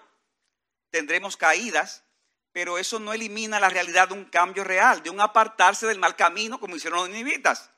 [0.90, 2.04] tendremos caídas,
[2.52, 6.16] pero eso no elimina la realidad de un cambio real, de un apartarse del mal
[6.16, 7.73] camino como hicieron los ninivitas.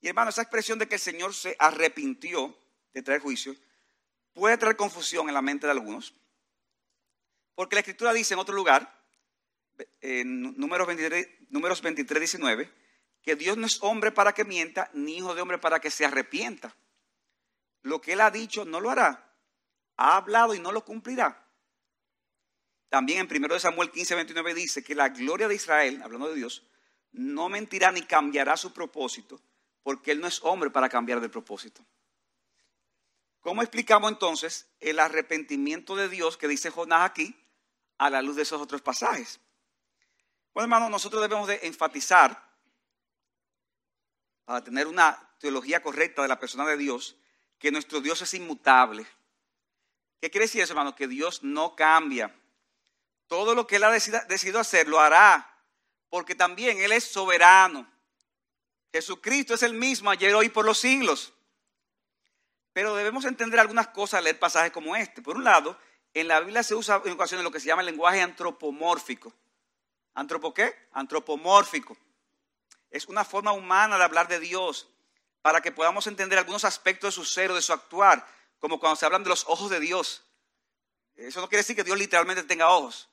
[0.00, 2.56] Y hermano, esa expresión de que el Señor se arrepintió
[2.92, 3.54] de traer juicio
[4.32, 6.14] puede traer confusión en la mente de algunos.
[7.54, 8.98] Porque la Escritura dice en otro lugar,
[10.00, 12.72] en números 23, números 23 19,
[13.22, 16.04] que Dios no es hombre para que mienta, ni hijo de hombre para que se
[16.04, 16.74] arrepienta.
[17.82, 19.34] Lo que Él ha dicho no lo hará.
[19.96, 21.46] Ha hablado y no lo cumplirá.
[22.88, 26.66] También en 1 Samuel 15, 29 dice que la gloria de Israel, hablando de Dios,
[27.12, 29.40] no mentirá ni cambiará su propósito,
[29.82, 31.84] porque Él no es hombre para cambiar de propósito.
[33.40, 37.34] ¿Cómo explicamos entonces el arrepentimiento de Dios que dice Jonás aquí
[37.98, 39.40] a la luz de esos otros pasajes?
[40.52, 42.50] Bueno, hermano, nosotros debemos de enfatizar,
[44.44, 47.16] para tener una teología correcta de la persona de Dios,
[47.58, 49.06] que nuestro Dios es inmutable.
[50.20, 50.94] ¿Qué quiere decir eso, hermano?
[50.94, 52.34] Que Dios no cambia.
[53.26, 55.56] Todo lo que Él ha decidido hacer, lo hará,
[56.08, 57.90] porque también Él es soberano.
[58.92, 61.32] Jesucristo es el mismo ayer, hoy, por los siglos.
[62.72, 65.22] Pero debemos entender algunas cosas al leer pasajes como este.
[65.22, 65.78] Por un lado,
[66.14, 69.32] en la Biblia se usa en ocasiones lo que se llama el lenguaje antropomórfico.
[70.14, 70.74] ¿Antropo qué?
[70.92, 71.96] Antropomórfico.
[72.90, 74.88] Es una forma humana de hablar de Dios
[75.42, 78.26] para que podamos entender algunos aspectos de su ser o de su actuar,
[78.58, 80.24] como cuando se hablan de los ojos de Dios.
[81.14, 83.08] Eso no quiere decir que Dios literalmente tenga ojos,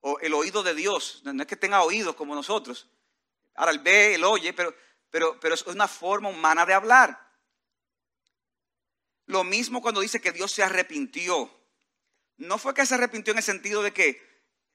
[0.00, 2.88] o el oído de Dios, no es que tenga oídos como nosotros.
[3.54, 4.74] Ahora él ve, él oye, pero,
[5.12, 7.30] pero, pero es una forma humana de hablar.
[9.26, 11.50] Lo mismo cuando dice que Dios se arrepintió.
[12.38, 14.20] No fue que se arrepintió en el sentido de que,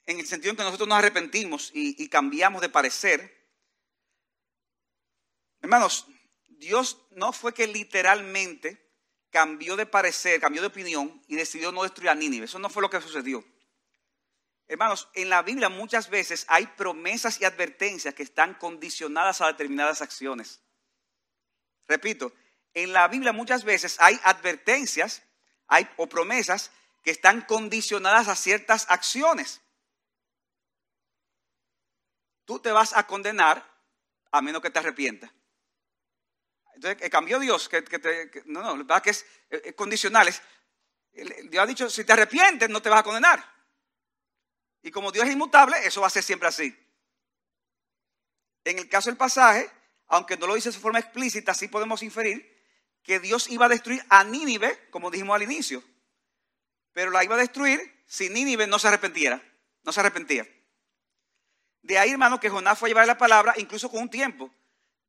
[0.05, 3.49] en el sentido en que nosotros nos arrepentimos y, y cambiamos de parecer.
[5.59, 6.05] Hermanos,
[6.49, 8.87] Dios no fue que literalmente
[9.31, 12.45] cambió de parecer, cambió de opinión y decidió no destruir a Nínive.
[12.45, 13.43] Eso no fue lo que sucedió.
[14.67, 20.01] Hermanos, en la Biblia muchas veces hay promesas y advertencias que están condicionadas a determinadas
[20.01, 20.61] acciones.
[21.87, 22.33] Repito,
[22.73, 25.23] en la Biblia muchas veces hay advertencias
[25.67, 26.71] hay, o promesas
[27.03, 29.61] que están condicionadas a ciertas acciones.
[32.45, 33.65] Tú te vas a condenar
[34.31, 35.31] a menos que te arrepientas.
[36.75, 37.83] Entonces, cambió Dios, que,
[38.45, 40.29] no, no, la verdad que es, es condicional.
[41.13, 43.56] Dios ha dicho, si te arrepientes, no te vas a condenar.
[44.87, 46.73] Y como Dios es inmutable, eso va a ser siempre así.
[48.63, 49.69] En el caso del pasaje,
[50.07, 52.57] aunque no lo dice de forma explícita, sí podemos inferir
[53.03, 55.83] que Dios iba a destruir a Nínive, como dijimos al inicio.
[56.93, 59.43] Pero la iba a destruir si Nínive no se arrepentiera,
[59.83, 60.47] no se arrepentía.
[61.81, 64.49] De ahí, hermano, que Jonás fue a llevar la palabra incluso con un tiempo.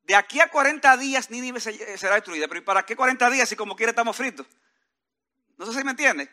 [0.02, 2.48] De aquí a 40 días Nínive será destruida.
[2.48, 4.44] Pero ¿y para qué 40 días si como quiere estamos fritos?
[5.56, 6.28] No sé si me entiende.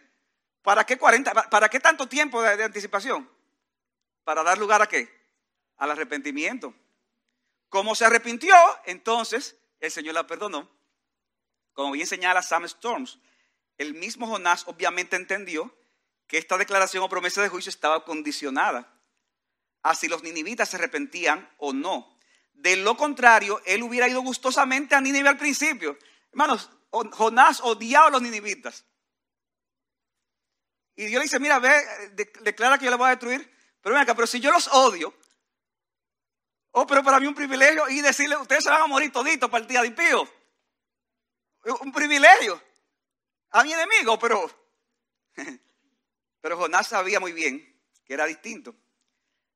[0.64, 1.32] ¿Para qué 40?
[1.52, 3.35] ¿Para qué tanto tiempo de anticipación?
[4.26, 5.08] Para dar lugar a qué?
[5.78, 6.74] Al arrepentimiento.
[7.70, 8.54] Como se arrepintió,
[8.86, 10.70] entonces el Señor la perdonó.
[11.72, 13.20] Como bien señala Sam Storms,
[13.78, 15.74] el mismo Jonás obviamente entendió
[16.28, 18.92] que esta declaración o promesa de juicio estaba condicionada
[19.84, 22.18] a si los ninivitas se arrepentían o no.
[22.54, 25.98] De lo contrario, él hubiera ido gustosamente a Nínive al principio.
[26.32, 28.86] Hermanos, Jonás odiaba a los ninivitas.
[30.96, 31.72] Y Dios le dice, mira, ve,
[32.42, 33.55] declara que yo les voy a destruir.
[33.86, 35.14] Pero ven acá, pero si yo los odio,
[36.72, 39.62] oh, pero para mí un privilegio y decirle, ustedes se van a morir toditos para
[39.62, 40.28] el día de impío.
[41.82, 42.60] Un privilegio.
[43.52, 44.50] A mi enemigo, pero...
[46.42, 48.76] Pero Jonás sabía muy bien que era distinto.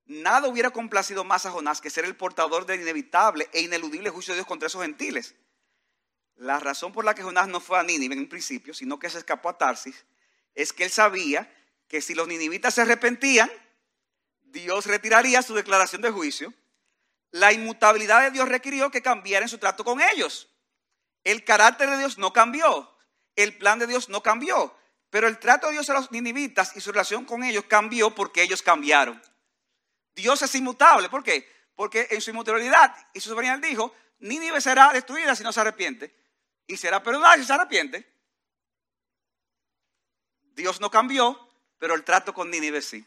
[0.06, 4.34] Nada hubiera complacido más a Jonás que ser el portador del inevitable e ineludible juicio
[4.34, 5.34] de Dios contra esos gentiles.
[6.36, 9.18] La razón por la que Jonás no fue a Nínive en principio, sino que se
[9.18, 10.06] escapó a Tarsis,
[10.54, 11.52] es que él sabía
[11.88, 13.50] que si los ninivitas se arrepentían,
[14.52, 16.54] Dios retiraría su declaración de juicio.
[17.32, 20.50] La inmutabilidad de Dios requirió que cambiara en su trato con ellos.
[21.24, 22.96] El carácter de Dios no cambió,
[23.36, 24.76] el plan de Dios no cambió,
[25.10, 28.42] pero el trato de Dios a los ninivitas y su relación con ellos cambió porque
[28.42, 29.22] ellos cambiaron.
[30.16, 31.10] Dios es inmutable.
[31.10, 31.48] ¿Por qué?
[31.76, 36.16] Porque en su inmutabilidad y su soberanía dijo, Nínive será destruida si no se arrepiente.
[36.68, 38.12] Y será perdonada si se arrepiente.
[40.42, 41.40] Dios no cambió,
[41.78, 43.06] pero el trato con Nínive sí.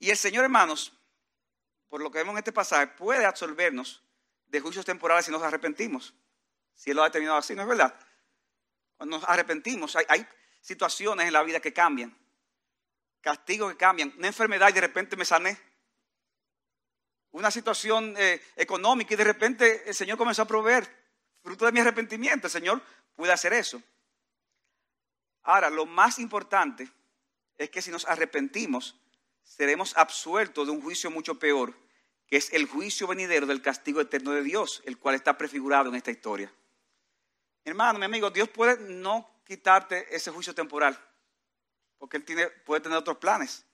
[0.00, 0.92] Y el Señor, hermanos,
[1.88, 4.02] por lo que vemos en este pasaje, puede absolvernos
[4.46, 6.14] de juicios temporales si nos arrepentimos.
[6.74, 7.94] Si Él lo ha determinado así, ¿no es verdad?
[8.96, 10.26] Cuando nos arrepentimos, hay,
[10.62, 12.14] situaciones en la vida que cambian
[13.20, 15.58] castigos que cambian, una enfermedad y de repente me sané,
[17.32, 20.88] una situación eh, económica y de repente el Señor comenzó a proveer,
[21.42, 22.82] fruto de mi arrepentimiento, el Señor
[23.14, 23.82] puede hacer eso.
[25.42, 26.90] Ahora, lo más importante
[27.56, 28.96] es que si nos arrepentimos,
[29.50, 31.74] seremos absueltos de un juicio mucho peor,
[32.26, 35.96] que es el juicio venidero del castigo eterno de Dios, el cual está prefigurado en
[35.96, 36.52] esta historia.
[37.64, 40.98] Hermano, mi amigo, Dios puede no quitarte ese juicio temporal
[41.98, 43.66] porque Él tiene, puede tener otros planes.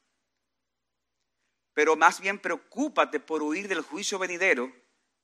[1.74, 4.72] Pero más bien preocúpate por huir del juicio venidero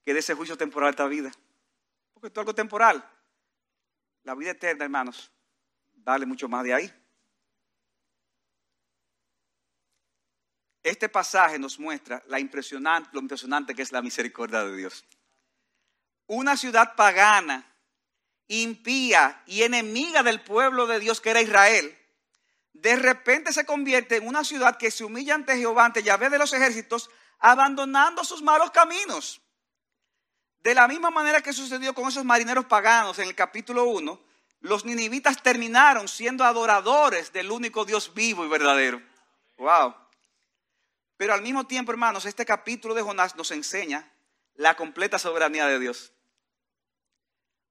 [0.04, 1.32] que de ese juicio temporal de esta vida.
[2.12, 3.04] Porque esto es algo temporal.
[4.22, 5.32] La vida eterna, hermanos,
[5.92, 7.01] dale mucho más de ahí.
[10.82, 15.04] Este pasaje nos muestra lo impresionante que es la misericordia de Dios.
[16.26, 17.66] Una ciudad pagana
[18.48, 21.96] impía y enemiga del pueblo de Dios que era Israel,
[22.72, 26.38] de repente se convierte en una ciudad que se humilla ante Jehová, ante Yahvé de
[26.38, 29.40] los ejércitos, abandonando sus malos caminos.
[30.60, 34.20] De la misma manera que sucedió con esos marineros paganos en el capítulo 1,
[34.60, 39.02] los ninivitas terminaron siendo adoradores del único Dios vivo y verdadero.
[39.58, 40.01] Wow.
[41.22, 44.12] Pero al mismo tiempo, hermanos, este capítulo de Jonás nos enseña
[44.56, 46.12] la completa soberanía de Dios.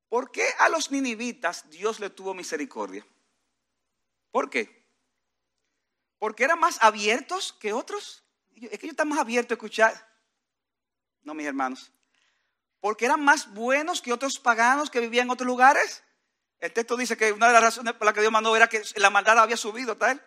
[0.07, 3.05] ¿Por qué a los ninivitas Dios le tuvo misericordia?
[4.31, 4.87] ¿Por qué?
[6.17, 8.23] Porque eran más abiertos que otros.
[8.55, 10.17] Es que ellos están más abiertos a escuchar.
[11.21, 11.91] No, mis hermanos.
[12.79, 16.05] Porque eran más buenos que otros paganos que vivían en otros lugares.
[16.59, 18.81] El texto dice que una de las razones por las que Dios mandó era que
[18.95, 20.25] la maldad había subido, tal.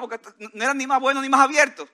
[0.00, 1.88] Porque no eran ni más buenos ni más abiertos.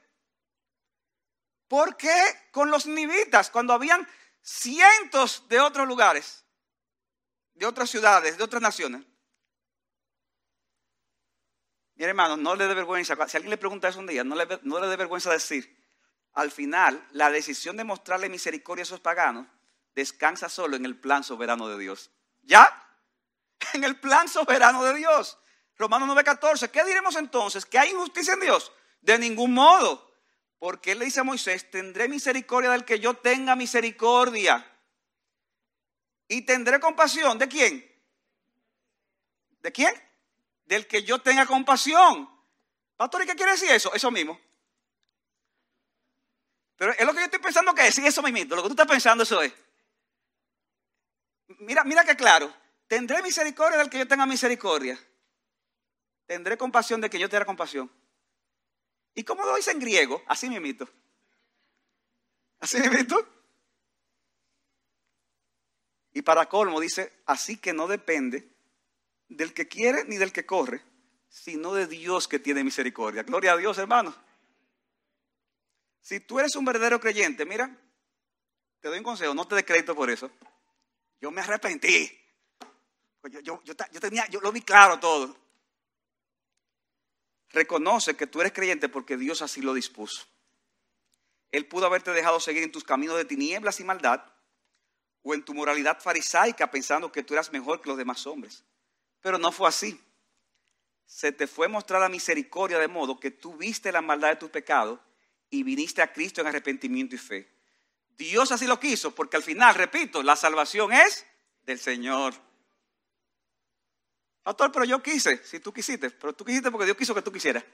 [1.69, 2.21] ¿Por qué
[2.51, 3.51] con los ninivitas?
[3.51, 4.07] Cuando habían
[4.43, 6.45] cientos de otros lugares,
[7.55, 9.05] de otras ciudades, de otras naciones.
[11.95, 13.15] Mire, hermano, no le dé vergüenza.
[13.29, 15.79] Si alguien le pregunta eso un día, no le, no le dé vergüenza decir.
[16.33, 19.47] Al final, la decisión de mostrarle misericordia a esos paganos
[19.95, 22.11] descansa solo en el plan soberano de Dios.
[22.43, 22.87] ¿Ya?
[23.75, 25.39] En el plan soberano de Dios.
[25.81, 26.71] Romanos 9:14.
[26.71, 27.65] ¿Qué diremos entonces?
[27.65, 28.71] ¿Que hay injusticia en Dios?
[29.01, 30.09] De ningún modo.
[30.59, 34.71] Porque él le dice a Moisés, tendré misericordia del que yo tenga misericordia.
[36.29, 37.39] Y tendré compasión.
[37.39, 37.83] ¿De quién?
[39.63, 39.95] ¿De quién?
[40.67, 42.29] Del que yo tenga compasión.
[42.97, 43.95] Pastor, ¿y qué quiere decir eso?
[43.95, 44.39] Eso mismo.
[46.77, 48.55] Pero es lo que yo estoy pensando que sí, eso mismo.
[48.55, 49.53] Lo que tú estás pensando, eso es.
[51.61, 52.55] Mira, mira qué claro.
[52.87, 54.99] Tendré misericordia del que yo tenga misericordia.
[56.31, 57.91] Tendré compasión de que yo tenga compasión.
[59.17, 60.23] ¿Y cómo lo dice en griego?
[60.29, 60.89] Así me imito.
[62.61, 63.19] Así me imito.
[66.13, 68.49] Y para colmo dice, así que no depende
[69.27, 70.81] del que quiere ni del que corre,
[71.29, 73.25] sino de Dios que tiene misericordia.
[73.25, 74.15] Gloria a Dios, hermano.
[76.01, 77.77] Si tú eres un verdadero creyente, mira,
[78.79, 80.31] te doy un consejo, no te des crédito por eso.
[81.21, 82.09] Yo me arrepentí.
[83.21, 83.61] Pues yo,
[84.01, 85.50] tenía, yo lo vi claro todo.
[87.53, 90.27] Reconoce que tú eres creyente porque Dios así lo dispuso.
[91.51, 94.23] Él pudo haberte dejado seguir en tus caminos de tinieblas y maldad
[95.23, 98.65] o en tu moralidad farisaica pensando que tú eras mejor que los demás hombres.
[99.21, 100.01] Pero no fue así.
[101.07, 105.01] Se te fue mostrada misericordia de modo que tú viste la maldad de tus pecados
[105.51, 107.53] y viniste a Cristo en arrepentimiento y fe.
[108.17, 111.27] Dios así lo quiso porque al final, repito, la salvación es
[111.65, 112.35] del Señor.
[114.43, 117.31] Pastor, pero yo quise, si tú quisiste, pero tú quisiste porque Dios quiso que tú
[117.31, 117.65] quisieras.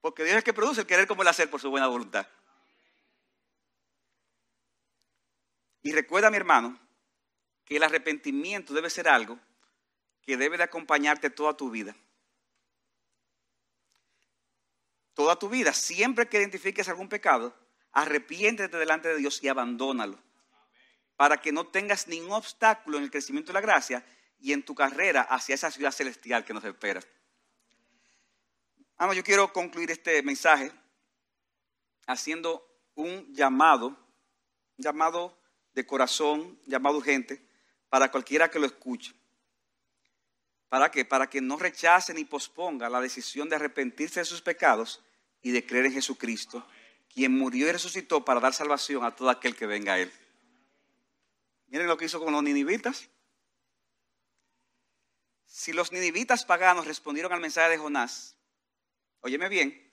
[0.00, 2.26] Porque Dios es el que produce el querer como el hacer por su buena voluntad.
[5.82, 6.78] Y recuerda, mi hermano,
[7.64, 9.38] que el arrepentimiento debe ser algo
[10.22, 11.94] que debe de acompañarte toda tu vida.
[15.14, 17.54] Toda tu vida, siempre que identifiques algún pecado,
[17.92, 20.18] arrepiéntete delante de Dios y abandónalo.
[21.16, 24.04] Para que no tengas ningún obstáculo en el crecimiento de la gracia
[24.44, 27.00] y en tu carrera hacia esa ciudad celestial que nos espera.
[28.98, 30.70] Vamos, yo quiero concluir este mensaje
[32.06, 32.62] haciendo
[32.94, 33.96] un llamado, un
[34.76, 35.34] llamado
[35.72, 37.42] de corazón, llamado urgente,
[37.88, 39.14] para cualquiera que lo escuche.
[40.68, 41.06] ¿Para qué?
[41.06, 45.02] Para que no rechace ni posponga la decisión de arrepentirse de sus pecados
[45.40, 46.66] y de creer en Jesucristo,
[47.08, 50.12] quien murió y resucitó para dar salvación a todo aquel que venga a Él.
[51.68, 53.08] Miren lo que hizo con los ninivitas.
[55.56, 58.34] Si los ninivitas paganos respondieron al mensaje de Jonás,
[59.20, 59.88] óyeme bien,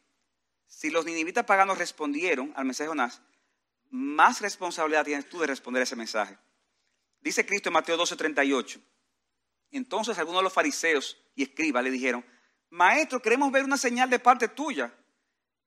[0.65, 3.21] si los ninivitas paganos respondieron al mensaje de Jonás,
[3.91, 6.35] más responsabilidad tienes tú de responder ese mensaje.
[7.19, 8.81] Dice Cristo en Mateo 12:38.
[9.69, 12.25] Entonces algunos de los fariseos y escribas le dijeron,
[12.71, 14.91] Maestro, queremos ver una señal de parte tuya.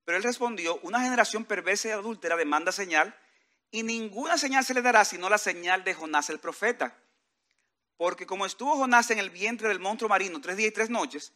[0.04, 3.16] Pero él respondió, una generación perversa y adúltera demanda señal,
[3.70, 6.98] y ninguna señal se le dará sino la señal de Jonás el profeta.
[7.96, 11.32] Porque como estuvo Jonás en el vientre del monstruo marino tres días y tres noches,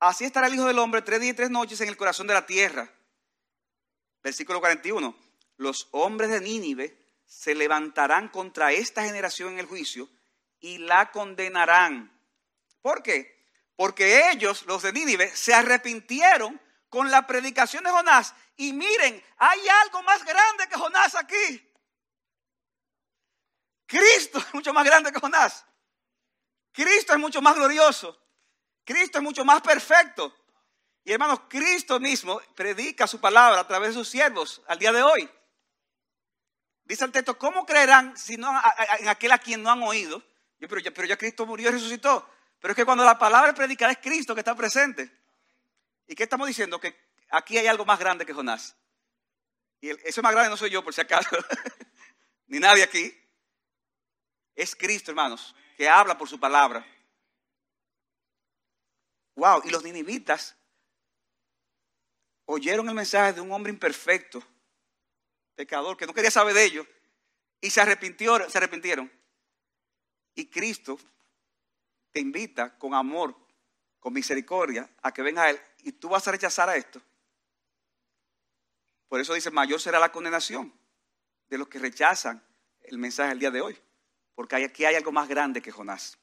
[0.00, 2.34] así estará el Hijo del Hombre tres días y tres noches en el corazón de
[2.34, 2.90] la tierra.
[4.22, 5.14] Versículo 41.
[5.56, 10.08] Los hombres de Nínive se levantarán contra esta generación en el juicio
[10.60, 12.10] y la condenarán.
[12.80, 13.38] ¿Por qué?
[13.76, 18.34] Porque ellos, los de Nínive, se arrepintieron con la predicación de Jonás.
[18.56, 21.64] Y miren, hay algo más grande que Jonás aquí.
[23.86, 25.64] Cristo es mucho más grande que Jonás.
[26.72, 28.18] Cristo es mucho más glorioso.
[28.84, 30.34] Cristo es mucho más perfecto.
[31.04, 35.02] Y hermanos, Cristo mismo predica su palabra a través de sus siervos al día de
[35.02, 35.28] hoy.
[36.84, 38.50] Dice el texto, ¿cómo creerán si no,
[38.98, 40.22] en aquel a quien no han oído?
[40.58, 42.28] Yo, pero, ya, pero ya Cristo murió y resucitó.
[42.60, 45.10] Pero es que cuando la palabra predicada es Cristo que está presente.
[46.06, 46.80] ¿Y qué estamos diciendo?
[46.80, 46.98] Que
[47.30, 48.74] aquí hay algo más grande que Jonás.
[49.80, 51.30] Y el, ese más grande no soy yo, por si acaso,
[52.46, 53.14] ni nadie aquí.
[54.54, 56.84] Es Cristo, hermanos, que habla por su palabra.
[59.36, 60.56] Wow, y los ninivitas
[62.46, 64.42] oyeron el mensaje de un hombre imperfecto,
[65.54, 66.86] pecador, que no quería saber de ellos,
[67.60, 69.08] y se, arrepintió, se arrepintieron.
[70.34, 70.98] Y Cristo
[72.10, 73.36] te invita con amor,
[74.00, 77.00] con misericordia, a que venga a Él, y tú vas a rechazar a esto.
[79.06, 80.76] Por eso dice, mayor será la condenación
[81.46, 82.44] de los que rechazan
[82.80, 83.80] el mensaje del día de hoy,
[84.38, 86.16] porque aquí hay algo más grande que Jonás.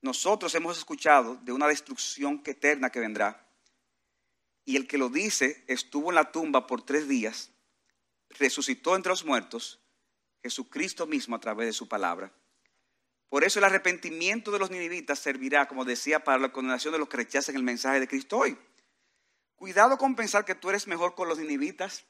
[0.00, 3.46] Nosotros hemos escuchado de una destrucción eterna que vendrá.
[4.64, 7.50] Y el que lo dice estuvo en la tumba por tres días,
[8.30, 9.82] resucitó entre los muertos,
[10.42, 12.32] Jesucristo mismo a través de su palabra.
[13.28, 17.08] Por eso el arrepentimiento de los ninivitas servirá, como decía, para la condenación de los
[17.10, 18.56] que rechazan el mensaje de Cristo hoy.
[19.56, 22.06] Cuidado con pensar que tú eres mejor con los ninivitas,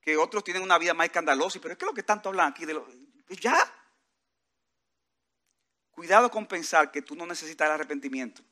[0.00, 2.64] que otros tienen una vida más escandalosa, pero es que lo que tanto hablan aquí
[2.64, 2.74] de
[3.28, 3.74] lo, ya,
[5.94, 8.42] Cuidado con pensar que tú no necesitas el arrepentimiento.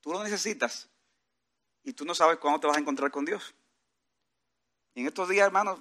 [0.00, 0.88] Tú lo necesitas
[1.82, 3.54] y tú no sabes cuándo te vas a encontrar con Dios.
[4.94, 5.78] En estos días, hermanos,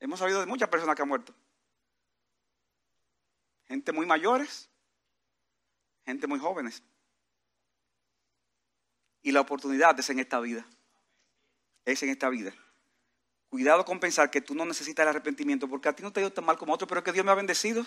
[0.00, 1.34] hemos sabido de muchas personas que han muerto.
[3.66, 4.70] Gente muy mayores,
[6.06, 6.82] gente muy jóvenes.
[9.20, 10.66] Y la oportunidad es en esta vida.
[11.84, 12.54] Es en esta vida.
[13.52, 16.22] Cuidado con pensar que tú no necesitas el arrepentimiento porque a ti no te ha
[16.22, 17.84] ido tan mal como a otro, pero que Dios me ha bendecido.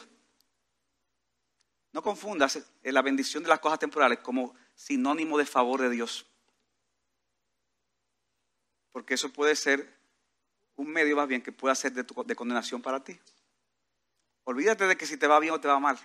[1.92, 6.28] No confundas la bendición de las cosas temporales como sinónimo de favor de Dios.
[8.92, 9.92] Porque eso puede ser
[10.76, 13.20] un medio más bien que pueda ser de, de condenación para ti.
[14.44, 15.98] Olvídate de que si te va bien o te va mal.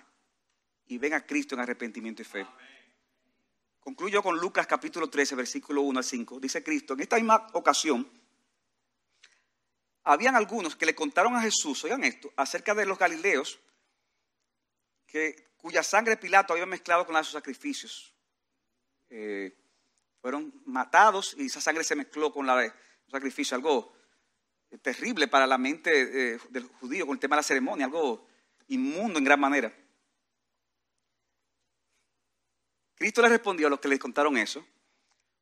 [0.87, 2.47] Y ven a Cristo en arrepentimiento y fe.
[3.79, 6.39] Concluyo con Lucas capítulo 13, versículo 1 al 5.
[6.39, 8.20] Dice Cristo, en esta misma ocasión,
[10.03, 13.59] habían algunos que le contaron a Jesús, oigan esto, acerca de los galileos,
[15.05, 18.13] que cuya sangre Pilato había mezclado con la de sus sacrificios.
[19.09, 19.55] Eh,
[20.21, 23.93] fueron matados y esa sangre se mezcló con la de los sacrificios, algo
[24.81, 28.27] terrible para la mente eh, del judío con el tema de la ceremonia, algo
[28.67, 29.73] inmundo en gran manera.
[32.95, 34.65] Cristo le respondió a los que les contaron eso.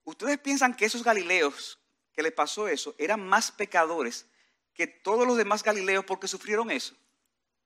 [0.06, 1.78] ¿Ustedes piensan que esos galileos
[2.14, 4.26] que les pasó eso eran más pecadores
[4.80, 6.96] que todos los demás galileos porque sufrieron eso?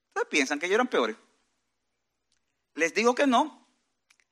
[0.07, 1.15] ¿Ustedes piensan que ellos eran peores?
[2.73, 3.67] Les digo que no.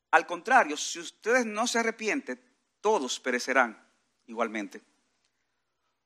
[0.09, 2.43] Al contrario, si ustedes no se arrepienten,
[2.81, 3.87] todos perecerán
[4.25, 4.81] igualmente.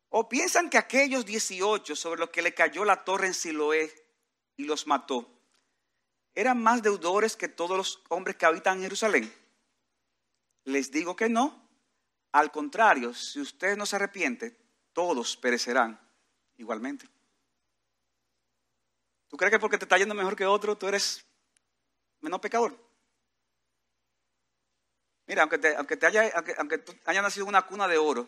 [0.09, 3.95] ¿O piensan que aquellos 18 sobre los que le cayó la torre en Siloé
[4.57, 5.31] y los mató,
[6.33, 9.33] eran más deudores que todos los hombres que habitan en Jerusalén?
[10.65, 11.69] Les digo que no.
[12.33, 14.57] Al contrario, si ustedes no se arrepienten,
[14.91, 16.04] todos perecerán
[16.57, 17.07] igualmente.
[19.27, 21.25] ¿Tú crees que porque te está yendo mejor que otro, tú eres
[22.25, 22.75] menos pecador.
[25.27, 28.27] Mira, aunque, te, aunque, te haya, aunque, hayas nacido en una cuna de oro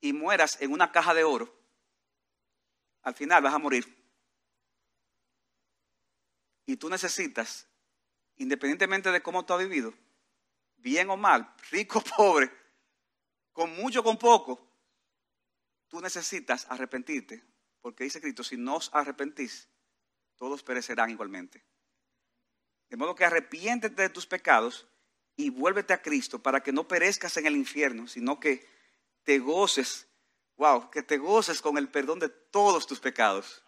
[0.00, 1.54] y mueras en una caja de oro,
[3.02, 3.96] al final vas a morir.
[6.66, 7.66] Y tú necesitas,
[8.36, 9.94] independientemente de cómo tú has vivido,
[10.76, 12.50] bien o mal, rico o pobre,
[13.52, 14.67] con mucho o con poco,
[15.88, 17.44] tú necesitas arrepentirte.
[17.80, 19.68] Porque dice Cristo, si no os arrepentís,
[20.36, 21.64] todos perecerán igualmente.
[22.88, 24.86] De modo que arrepiéntete de tus pecados
[25.36, 28.68] y vuélvete a Cristo para que no perezcas en el infierno, sino que
[29.22, 30.08] te goces,
[30.56, 33.62] wow, que te goces con el perdón de todos tus pecados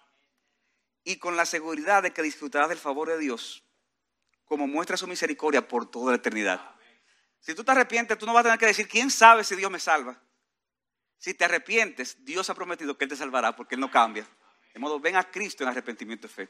[1.05, 3.65] y con la seguridad de que disfrutarás del favor de Dios
[4.45, 6.75] como muestra su misericordia por toda la eternidad.
[7.39, 9.71] Si tú te arrepientes, tú no vas a tener que decir, ¿quién sabe si Dios
[9.71, 10.21] me salva?
[11.21, 14.27] Si te arrepientes, Dios ha prometido que Él te salvará porque Él no cambia.
[14.73, 16.49] De modo, ven a Cristo en arrepentimiento y fe.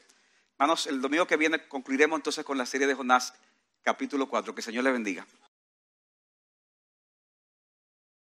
[0.53, 3.33] Hermanos, el domingo que viene concluiremos entonces con la serie de Jonás,
[3.83, 4.55] capítulo 4.
[4.55, 5.27] Que el Señor le bendiga.